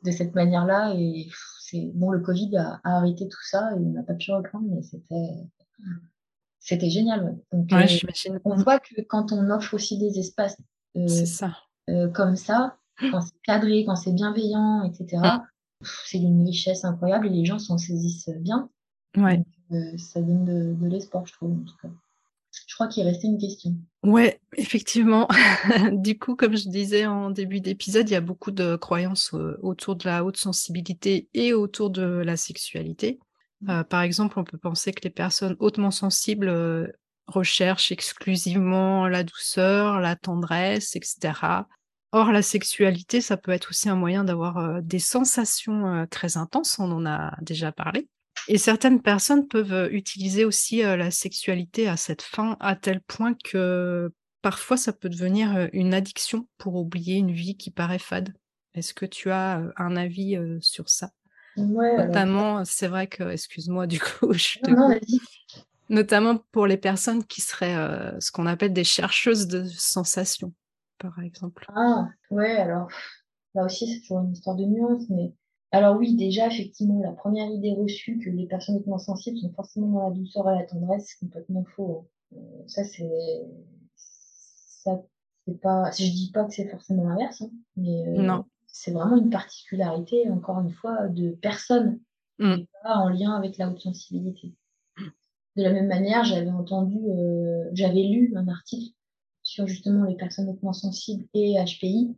[0.04, 1.28] de cette manière-là et
[1.60, 4.82] c'est bon, le Covid a, arrêté tout ça et on n'a pas pu reprendre, mais
[4.82, 5.46] c'était
[6.60, 7.38] c'était génial.
[7.52, 7.86] Donc, euh,
[8.44, 10.58] on voit que quand on offre aussi des espaces
[11.06, 11.56] ça.
[12.12, 12.76] comme ça,
[13.10, 15.84] quand c'est cadré, quand c'est bienveillant, etc., mm.
[16.06, 18.68] c'est d'une richesse incroyable et les gens s'en saisissent bien.
[19.16, 19.42] Ouais.
[19.72, 21.88] Euh, ça donne de, l'espoir, je trouve, en tout cas.
[22.66, 23.74] Je crois qu'il restait une question.
[24.02, 25.28] Ouais, effectivement.
[25.92, 29.58] du coup, comme je disais en début d'épisode, il y a beaucoup de croyances euh,
[29.62, 33.18] autour de la haute sensibilité et autour de la sexualité.
[33.60, 33.70] Mmh.
[33.70, 36.94] Euh, par exemple, on peut penser que les personnes hautement sensibles
[37.26, 41.66] recherchent exclusivement la douceur, la tendresse, etc.
[42.12, 46.90] Or, la sexualité, ça peut être aussi un moyen d'avoir des sensations très intenses, on
[46.90, 48.08] en a déjà parlé.
[48.46, 53.00] Et certaines personnes peuvent euh, utiliser aussi euh, la sexualité à cette fin, à tel
[53.00, 54.12] point que
[54.42, 58.34] parfois ça peut devenir euh, une addiction pour oublier une vie qui paraît fade.
[58.74, 61.10] Est-ce que tu as un avis sur ça?
[61.56, 64.70] Ouais, Notamment, c'est vrai que, excuse-moi du coup, je te
[65.88, 70.52] notamment pour les personnes qui seraient ce qu'on appelle des chercheuses de sensations,
[70.98, 71.66] par exemple.
[71.74, 72.88] Ah, ouais, alors
[73.54, 75.32] là aussi c'est toujours une histoire de nuance, mais
[75.70, 79.88] alors oui, déjà, effectivement, la première idée reçue que les personnes hautement sensibles sont forcément
[79.88, 82.06] dans la douceur et la tendresse, c'est complètement faux.
[82.32, 82.36] Hein.
[82.38, 83.10] Euh, ça, c'est...
[83.94, 85.02] Ça,
[85.46, 85.90] c'est pas...
[85.90, 88.44] Je dis pas que c'est forcément l'inverse, hein, mais euh, non.
[88.66, 92.00] c'est vraiment une particularité, encore une fois, de personne,
[92.38, 92.56] mmh.
[92.82, 94.54] pas en lien avec la haute sensibilité.
[95.56, 98.94] De la même manière, j'avais entendu, euh, j'avais lu un article
[99.42, 102.14] sur justement les personnes hautement sensibles et HPI,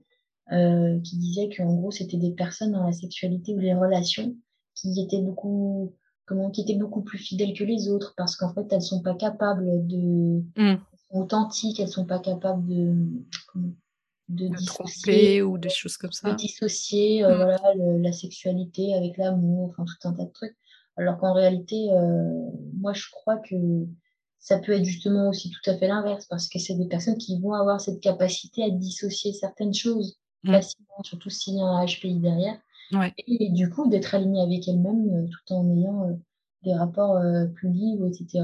[0.53, 4.35] euh, qui disait qu'en gros, c'était des personnes dans la sexualité ou les relations
[4.75, 5.95] qui étaient beaucoup,
[6.27, 9.15] comment, qui étaient beaucoup plus fidèles que les autres parce qu'en fait, elles sont pas
[9.15, 13.07] capables de, sont authentiques, elles sont pas capables de,
[14.29, 16.31] de, dissocier ou des choses comme ça.
[16.31, 17.37] De dissocier, euh, mmh.
[17.37, 20.57] voilà, la sexualité avec l'amour, enfin tout un tas de trucs.
[20.97, 23.55] Alors qu'en réalité, euh, moi, je crois que
[24.41, 27.39] ça peut être justement aussi tout à fait l'inverse, parce que c'est des personnes qui
[27.39, 30.53] vont avoir cette capacité à dissocier certaines choses Mmh.
[30.53, 32.59] facilement, surtout s'il y a un HPI derrière.
[33.19, 36.13] Et, du coup, d'être aligné avec elle-même euh, tout en ayant euh,
[36.65, 38.41] des rapports euh, plus libres, etc.,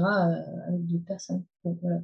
[0.67, 1.43] avec d'autres personnes.
[1.65, 1.99] Donc, voilà.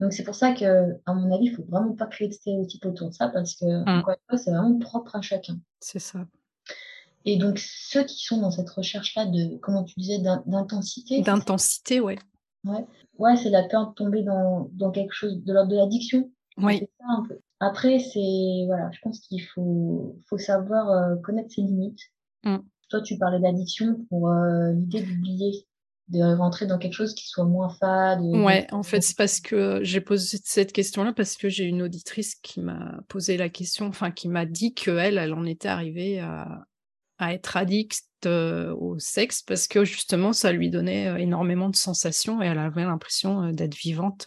[0.00, 2.84] Donc c'est pour ça que, à mon avis, il faut vraiment pas créer de stéréotypes
[2.86, 3.98] autour de ça parce que, mmh.
[3.98, 5.58] encore une fois, c'est vraiment propre à chacun.
[5.80, 6.26] C'est ça.
[7.24, 11.22] Et donc, ceux qui sont dans cette recherche-là de, comment tu disais, d'intensité.
[11.22, 12.18] D'intensité, ouais.
[12.64, 12.84] Ouais,
[13.18, 16.30] ouais c'est la peur de tomber dans, dans quelque chose de l'ordre de l'addiction.
[16.56, 16.78] Oui.
[16.80, 17.38] C'est ça un peu.
[17.62, 22.00] Après, c'est voilà, je pense qu'il faut, faut savoir euh, connaître ses limites.
[22.42, 22.56] Mm.
[22.90, 25.64] Toi, tu parlais d'addiction pour euh, l'idée d'oublier,
[26.08, 28.20] de rentrer dans quelque chose qui soit moins fade.
[28.20, 32.34] Ouais, en fait, c'est parce que j'ai posé cette question-là parce que j'ai une auditrice
[32.34, 36.64] qui m'a posé la question, enfin, qui m'a dit qu'elle, elle en était arrivée à,
[37.18, 42.42] à être addict euh, au sexe parce que justement, ça lui donnait énormément de sensations
[42.42, 44.26] et elle avait l'impression d'être vivante.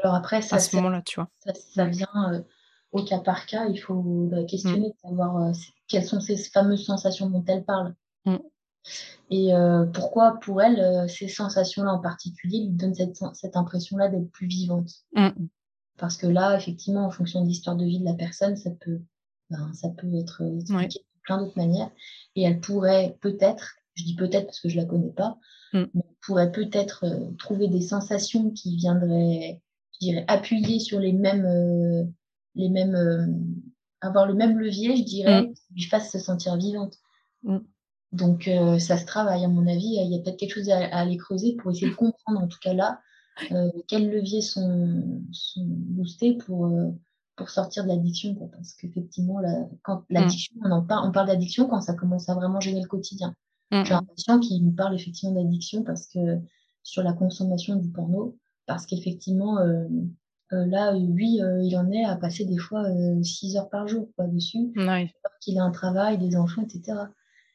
[0.00, 1.28] Alors après, ça, à ce moment-là, tu vois.
[1.74, 2.40] Ça, vient euh,
[2.92, 3.66] au cas par cas.
[3.66, 5.08] Il faut bah, questionner, mm.
[5.08, 5.52] savoir euh,
[5.88, 7.94] quelles sont ces fameuses sensations dont elle parle.
[8.24, 8.36] Mm.
[9.30, 14.30] Et euh, pourquoi, pour elle, ces sensations-là en particulier lui donnent cette, cette impression-là d'être
[14.30, 14.90] plus vivante?
[15.14, 15.30] Mm.
[15.98, 19.00] Parce que là, effectivement, en fonction de l'histoire de vie de la personne, ça peut,
[19.50, 21.90] ben, ça peut être expliqué de plein d'autres manières.
[22.34, 25.38] Et elle pourrait peut-être, je dis peut-être parce que je la connais pas,
[25.72, 27.04] mais elle pourrait peut-être
[27.38, 29.62] trouver des sensations qui viendraient
[30.02, 32.04] dirais, appuyer sur les mêmes, euh,
[32.54, 33.26] les mêmes, euh,
[34.00, 35.54] avoir le même levier, je dirais, mm.
[35.54, 36.96] qui lui fasse se sentir vivante.
[37.42, 37.58] Mm.
[38.12, 39.96] Donc, euh, ça se travaille, à mon avis.
[40.04, 42.58] Il y a peut-être quelque chose à, aller creuser pour essayer de comprendre, en tout
[42.60, 43.00] cas là,
[43.88, 46.70] quels leviers sont, sont boostés pour,
[47.36, 48.34] pour sortir de l'addiction.
[48.34, 50.04] Parce qu'effectivement, la, quand mmh.
[50.10, 53.34] l'addiction, on, en parle, on parle d'addiction quand ça commence à vraiment gêner le quotidien.
[53.70, 56.42] J'ai un patient qui me parle effectivement d'addiction parce que
[56.82, 58.36] sur la consommation du porno,
[58.72, 59.84] parce qu'effectivement, euh,
[60.52, 62.84] euh, là, lui, euh, il en est à passer des fois
[63.22, 65.12] 6 heures par jour quoi, dessus, ouais.
[65.40, 66.98] qu'il a un travail, des enfants, etc.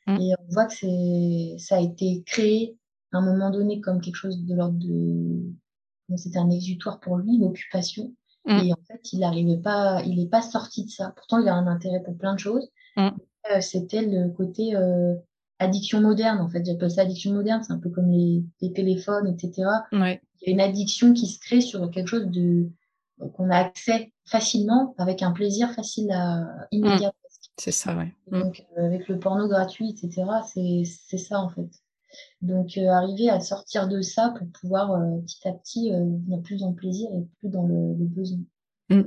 [0.05, 0.21] Mmh.
[0.21, 2.77] Et on voit que c'est, ça a été créé
[3.11, 6.17] à un moment donné comme quelque chose de l'ordre de...
[6.17, 8.13] C'était un exutoire pour lui, une occupation.
[8.45, 8.59] Mm.
[8.63, 11.11] Et en fait, il n'arrivait pas, il n'est pas sorti de ça.
[11.17, 12.69] Pourtant, il a un intérêt pour plein de choses.
[12.95, 13.09] Mm.
[13.59, 15.15] C'était le côté euh,
[15.59, 16.65] addiction moderne, en fait.
[16.65, 17.63] J'appelle ça addiction moderne.
[17.63, 18.43] C'est un peu comme les,
[18.73, 19.69] téléphones, etc.
[19.91, 22.69] Il y a une addiction qui se crée sur quelque chose de
[23.33, 27.09] qu'on a accès facilement, avec un plaisir facile à immédiat.
[27.09, 27.11] Mm.
[27.59, 28.05] C'est ça, oui.
[28.31, 31.67] Donc, euh, avec le porno gratuit, etc., c'est ça, en fait.
[32.41, 36.41] Donc, euh, arriver à sortir de ça pour pouvoir euh, petit à petit euh, venir
[36.41, 38.39] plus dans le plaisir et plus dans le, besoin.
[38.89, 39.01] Mm.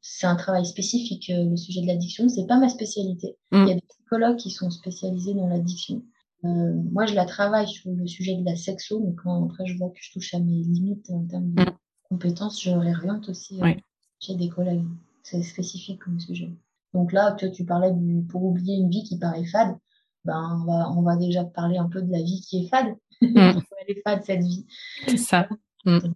[0.00, 2.28] C'est un travail spécifique, le sujet de l'addiction.
[2.28, 3.36] C'est pas ma spécialité.
[3.52, 3.62] Mm.
[3.62, 6.02] Il y a des psychologues qui sont spécialisés dans l'addiction.
[6.42, 9.90] moi, je la travaille sur le sujet de la sexo, mais quand après je vois
[9.90, 11.76] que je touche à mes limites en termes de mm.
[12.08, 13.60] compétences, je réoriente aussi
[14.20, 14.84] chez des collègues.
[15.22, 16.50] C'est spécifique comme sujet.
[16.94, 19.76] Donc là, toi, tu parlais du pour oublier une vie qui paraît fade
[20.24, 22.94] ben, on, va, on va déjà parler un peu de la vie qui est fade.
[23.20, 23.60] Mm.
[23.80, 24.64] Elle est fade, cette vie.
[25.06, 25.48] C'est ça.
[25.84, 26.12] Mm.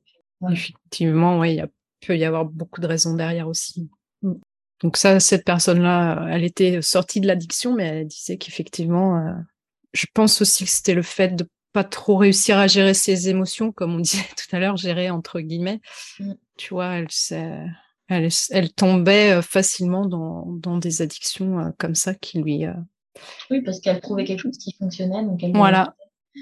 [0.51, 1.71] Effectivement, ouais, il
[2.05, 3.89] peut y avoir beaucoup de raisons derrière aussi.
[4.23, 4.35] Mm.
[4.83, 9.33] Donc ça, cette personne-là, elle était sortie de l'addiction, mais elle disait qu'effectivement, euh,
[9.93, 13.73] je pense aussi que c'était le fait de pas trop réussir à gérer ses émotions,
[13.73, 15.81] comme on disait tout à l'heure, gérer entre guillemets.
[16.57, 17.07] Tu vois, elle,
[18.09, 22.67] elle, elle, tombait euh, facilement dans, dans des addictions euh, comme ça qui lui,
[23.51, 25.23] oui, parce qu'elle trouvait quelque chose qui fonctionnait.
[25.23, 25.95] Donc elle voilà,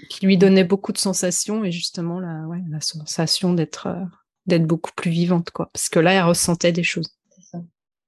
[0.09, 4.05] qui lui donnait beaucoup de sensations et justement la, ouais, la sensation d'être euh,
[4.51, 5.51] d'être beaucoup plus vivante.
[5.51, 5.71] Quoi.
[5.73, 7.09] Parce que là, elle ressentait des choses.
[7.31, 7.63] C'est ça.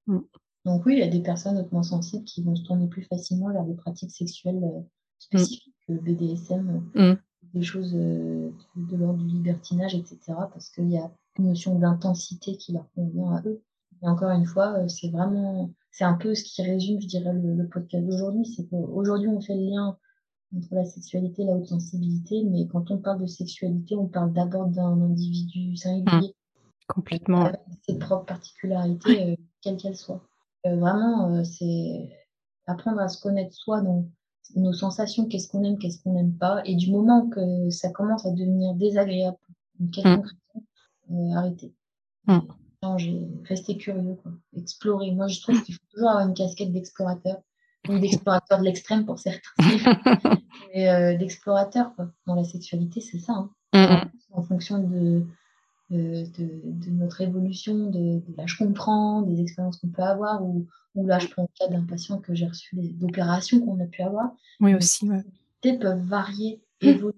[0.06, 0.18] Mm.
[0.64, 3.52] Donc oui, il y a des personnes hautement sensibles qui vont se tourner plus facilement
[3.52, 4.80] vers des pratiques sexuelles euh,
[5.18, 7.18] spécifiques, le BDSM, euh, mm.
[7.54, 8.52] des choses de,
[8.92, 10.18] l'ordre du libertinage, etc.
[10.52, 13.62] Parce qu'il y a une notion d'intensité qui leur convient à eux.
[14.02, 17.68] Et encore une fois, c'est vraiment c'est un peu ce qui résume, je dirais, le,
[17.68, 18.46] podcast d'aujourd'hui.
[18.46, 19.98] C'est qu'aujourd'hui, on fait le lien
[20.56, 24.32] entre la sexualité et la haute sensibilité, mais quand on parle de sexualité, on parle
[24.32, 26.28] d'abord d'un individu singulier.
[26.28, 26.32] Mmh.
[26.88, 27.44] complètement.
[27.46, 30.22] Avec ses propres particularités, euh, quelles qu'elles soient.
[30.66, 32.10] Euh, vraiment, euh, c'est
[32.66, 34.06] apprendre à se connaître soi dans
[34.54, 36.62] nos sensations, qu'est-ce qu'on aime, qu'est-ce qu'on n'aime pas.
[36.64, 39.38] Et du moment que ça commence à devenir désagréable,
[39.80, 40.30] une quelconque
[41.08, 41.32] mmh.
[41.36, 41.74] arrêter.
[42.26, 42.40] Mmh
[42.82, 44.32] changer, rester curieux, quoi.
[44.56, 45.12] explorer.
[45.12, 47.40] Moi, je trouve qu'il faut toujours avoir une casquette d'explorateur,
[47.88, 49.50] ou d'explorateur de l'extrême pour certains,
[50.74, 51.92] mais euh, d'explorateur
[52.26, 53.32] dans la sexualité, c'est ça.
[53.32, 53.50] Hein.
[53.74, 54.10] Mm-hmm.
[54.32, 55.24] En fonction de,
[55.90, 56.24] de,
[56.64, 61.18] de, notre évolution, de, l'âge qu'on prend, des expériences qu'on peut avoir, ou, ou là,
[61.18, 64.30] je prends le cas d'un patient que j'ai reçu, d'opérations qu'on a pu avoir.
[64.60, 65.08] Oui, aussi.
[65.64, 67.14] Les peuvent varier, évoluer.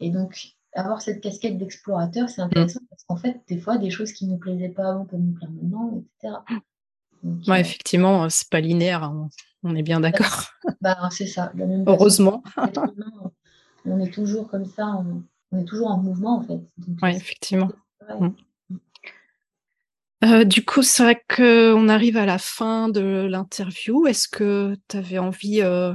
[0.00, 2.86] Et donc, avoir cette casquette d'explorateur, c'est intéressant mm.
[2.90, 5.34] parce qu'en fait, des fois, des choses qui ne nous plaisaient pas avant peuvent nous
[5.34, 6.38] plaire maintenant, etc.
[7.22, 9.28] Donc, ouais, euh, effectivement, c'est pas linéaire, hein,
[9.62, 10.50] on est bien d'accord.
[10.80, 11.52] Bah, c'est ça.
[11.86, 12.42] Heureusement.
[13.84, 15.04] on est toujours comme ça,
[15.52, 16.60] on, est toujours en mouvement, en fait.
[17.02, 17.70] Oui, effectivement.
[18.08, 18.28] Mm.
[20.24, 24.06] Euh, du coup, c'est vrai qu'on arrive à la fin de l'interview.
[24.06, 25.92] Est-ce que tu avais envie euh,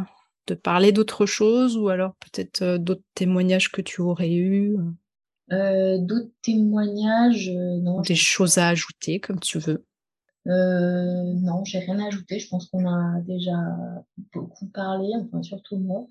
[0.48, 4.76] de parler d'autre chose ou alors peut-être euh, d'autres témoignages que tu aurais eus
[5.52, 8.02] euh, D'autres témoignages, euh, non.
[8.02, 9.86] Des choses à ajouter, comme tu veux.
[10.48, 12.40] Non, j'ai rien à ajouter.
[12.40, 13.58] Je pense qu'on a déjà
[14.34, 16.08] beaucoup parlé, enfin surtout moi.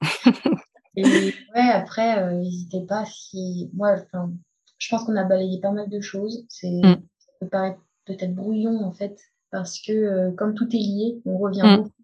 [0.96, 3.70] Et ouais, après, n'hésitez pas si.
[3.74, 4.32] Moi, enfin,
[4.78, 6.46] je pense qu'on a balayé pas mal de choses.
[6.48, 7.02] C'est, mm.
[7.18, 9.18] Ça peut paraître peut-être brouillon en fait,
[9.50, 11.76] parce que comme tout est lié, on revient mm.
[11.76, 11.94] beaucoup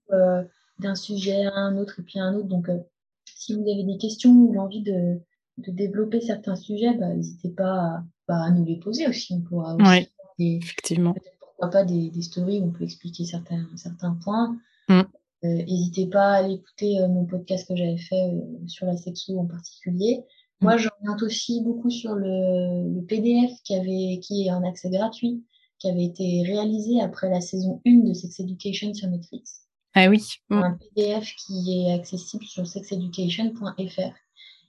[0.80, 2.48] d'un sujet à un autre et puis à un autre.
[2.48, 2.78] Donc, euh,
[3.24, 5.20] si vous avez des questions ou l'envie de,
[5.58, 9.34] de développer certains sujets, bah, n'hésitez pas bah, à, nous les poser aussi.
[9.34, 10.08] On pourra aussi
[10.38, 11.14] effectivement.
[11.60, 14.56] Pourquoi pas des, des, stories où on peut expliquer certains, certains points.
[14.88, 15.00] Mm.
[15.44, 18.32] Euh, n'hésitez pas à aller écouter euh, mon podcast que j'avais fait
[18.66, 20.24] sur la sexo en particulier.
[20.60, 20.64] Mm.
[20.64, 25.44] Moi, j'oriente aussi beaucoup sur le, le, PDF qui, avait, qui est un accès gratuit,
[25.78, 29.66] qui avait été réalisé après la saison 1 de Sex Education sur Netflix.
[29.94, 30.22] Ah oui.
[30.50, 34.14] Un PDF qui est accessible sur sexeducation.fr.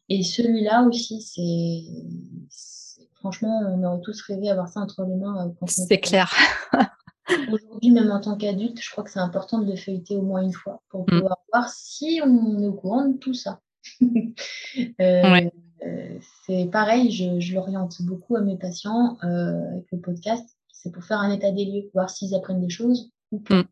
[0.09, 1.83] Et celui-là aussi, c'est.
[3.21, 5.47] Franchement, on aurait tous rêvé d'avoir ça entre les mains.
[5.47, 6.33] Euh, c'est clair.
[7.51, 10.41] Aujourd'hui, même en tant qu'adulte, je crois que c'est important de le feuilleter au moins
[10.41, 11.19] une fois pour mm.
[11.19, 13.59] pouvoir voir si on est au courant de tout ça.
[15.01, 15.49] Euh,
[15.85, 21.19] euh, c'est pareil, je, l'oriente beaucoup à mes patients avec le podcast c'est pour faire
[21.19, 23.65] un état des lieux, voir s'ils apprennent des choses ou pas.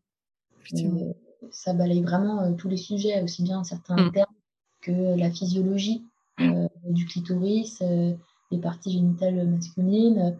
[0.72, 1.12] Mmh.
[1.50, 4.12] ça balaye vraiment tous les sujets, aussi bien certains mmh.
[4.12, 4.34] termes
[4.82, 6.04] que la physiologie
[6.38, 7.82] du clitoris,
[8.50, 10.36] les parties génitales masculines,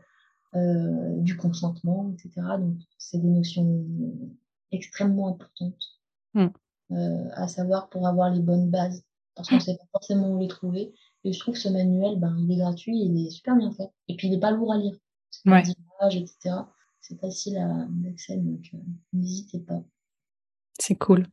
[0.55, 2.47] du consentement, etc.
[2.59, 3.85] Donc, c'est des notions
[4.73, 6.01] extrêmement importantes
[6.35, 6.49] mmh.
[7.35, 9.05] à savoir pour avoir les bonnes bases,
[9.37, 10.93] parce qu'on ne sait pas forcément où les trouver.
[11.25, 13.91] Et je trouve que ce manuel, ben, il est gratuit, il est super bien fait.
[14.09, 14.97] Et puis, il n'est pas lourd à lire.
[15.31, 16.57] C'est pas etc.
[17.01, 18.79] C'est facile à accès, donc euh,
[19.13, 19.83] n'hésitez pas.
[20.79, 21.27] C'est cool.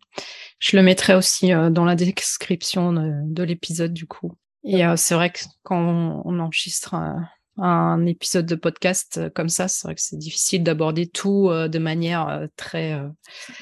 [0.59, 4.33] Je le mettrai aussi euh, dans la description de, l'épisode, du coup.
[4.67, 5.79] Et euh, c'est vrai que quand
[6.25, 6.93] on, enregistre
[7.57, 12.47] un, épisode de podcast comme ça, c'est vrai que c'est difficile d'aborder tout de manière
[12.55, 13.01] très.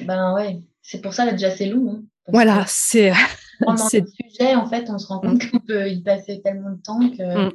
[0.02, 1.94] Ben ouais, c'est pour ça là déjà c'est long.
[1.94, 3.14] Hein, voilà, c'est.
[3.60, 5.52] Pendant le sujet, en fait, on se rend compte mmh.
[5.52, 7.48] qu'on peut y passer tellement de temps que.
[7.48, 7.52] Mmh.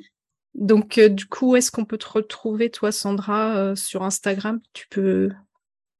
[0.54, 4.60] Donc, euh, du coup, est-ce qu'on peut te retrouver, toi, Sandra, euh, sur Instagram?
[4.72, 5.30] Tu peux,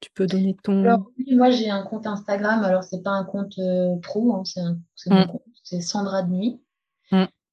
[0.01, 0.83] tu peux donner ton.
[0.85, 2.65] Alors, oui, moi, j'ai un compte Instagram.
[2.65, 5.43] Alors, c'est pas un compte euh, pro, hein, c'est mon compte.
[5.63, 6.61] C'est Sandra de Nuit.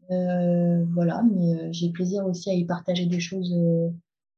[0.10, 3.54] Voilà, mais j'ai plaisir aussi à y partager des choses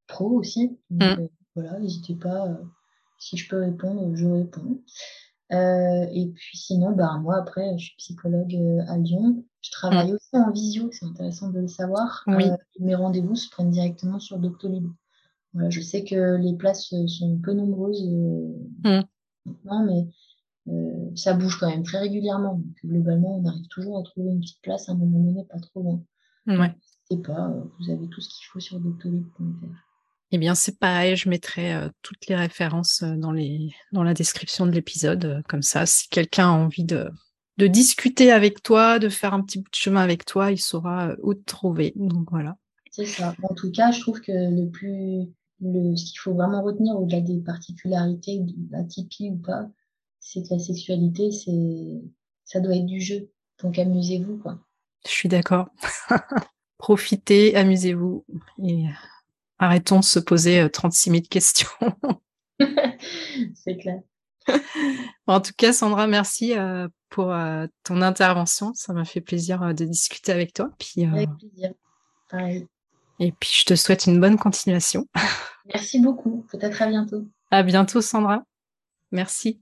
[0.08, 0.78] pro aussi.
[0.90, 2.48] Donc, voilà, n'hésitez pas.
[3.20, 4.82] si je peux répondre, je réponds.
[5.52, 9.44] Euh, et puis sinon, ben, moi, après, je suis psychologue euh, à Lyon.
[9.62, 12.24] Je travaille aussi en visio, c'est intéressant de le savoir.
[12.28, 14.88] Euh, mes rendez-vous se prennent directement sur Doctolib.
[15.54, 19.02] Voilà, je sais que les places sont peu nombreuses mmh.
[19.46, 20.08] maintenant, mais
[21.16, 22.56] ça bouge quand même très régulièrement.
[22.56, 25.60] Donc, globalement, on arrive toujours à trouver une petite place à un moment donné, pas
[25.60, 26.04] trop loin.
[26.48, 26.74] Ouais.
[27.12, 29.68] N'hésitez pas, vous avez tout ce qu'il faut sur doctolib.fr.
[30.32, 34.72] Eh bien, c'est pareil, je mettrai toutes les références dans, les, dans la description de
[34.72, 35.42] l'épisode.
[35.48, 37.10] comme ça, si quelqu'un a envie de,
[37.60, 41.16] de discuter avec toi, de faire un petit bout de chemin avec toi, il saura
[41.22, 41.94] où te trouver.
[41.98, 42.58] Donc voilà.
[42.90, 43.36] C'est ça.
[43.44, 45.28] En tout cas, je trouve que le plus,
[45.60, 48.84] le, ce qu'il faut vraiment retenir au-delà des particularités, de la
[49.32, 49.68] ou pas,
[50.32, 52.02] c'est que la sexualité, c'est,
[52.46, 53.32] ça doit être du jeu.
[53.64, 54.60] Donc amusez-vous, quoi.
[55.06, 55.70] Je suis d'accord.
[56.78, 58.26] Profitez, amusez-vous.
[58.64, 58.86] Et
[59.60, 61.70] Arrêtons de se poser 36 euh, 000 questions.
[63.56, 64.02] C'est clair.
[65.28, 68.74] En tout cas, Sandra, merci euh, pour euh, ton intervention.
[68.74, 70.72] Ça m'a fait plaisir de discuter avec toi.
[70.80, 71.74] Puis, avec plaisir.
[72.32, 72.66] Pareil.
[73.20, 75.06] Et puis, je te souhaite une bonne continuation.
[75.72, 76.48] Merci beaucoup.
[76.50, 77.28] Peut-être à bientôt.
[77.52, 78.44] À bientôt, Sandra.
[79.12, 79.62] Merci.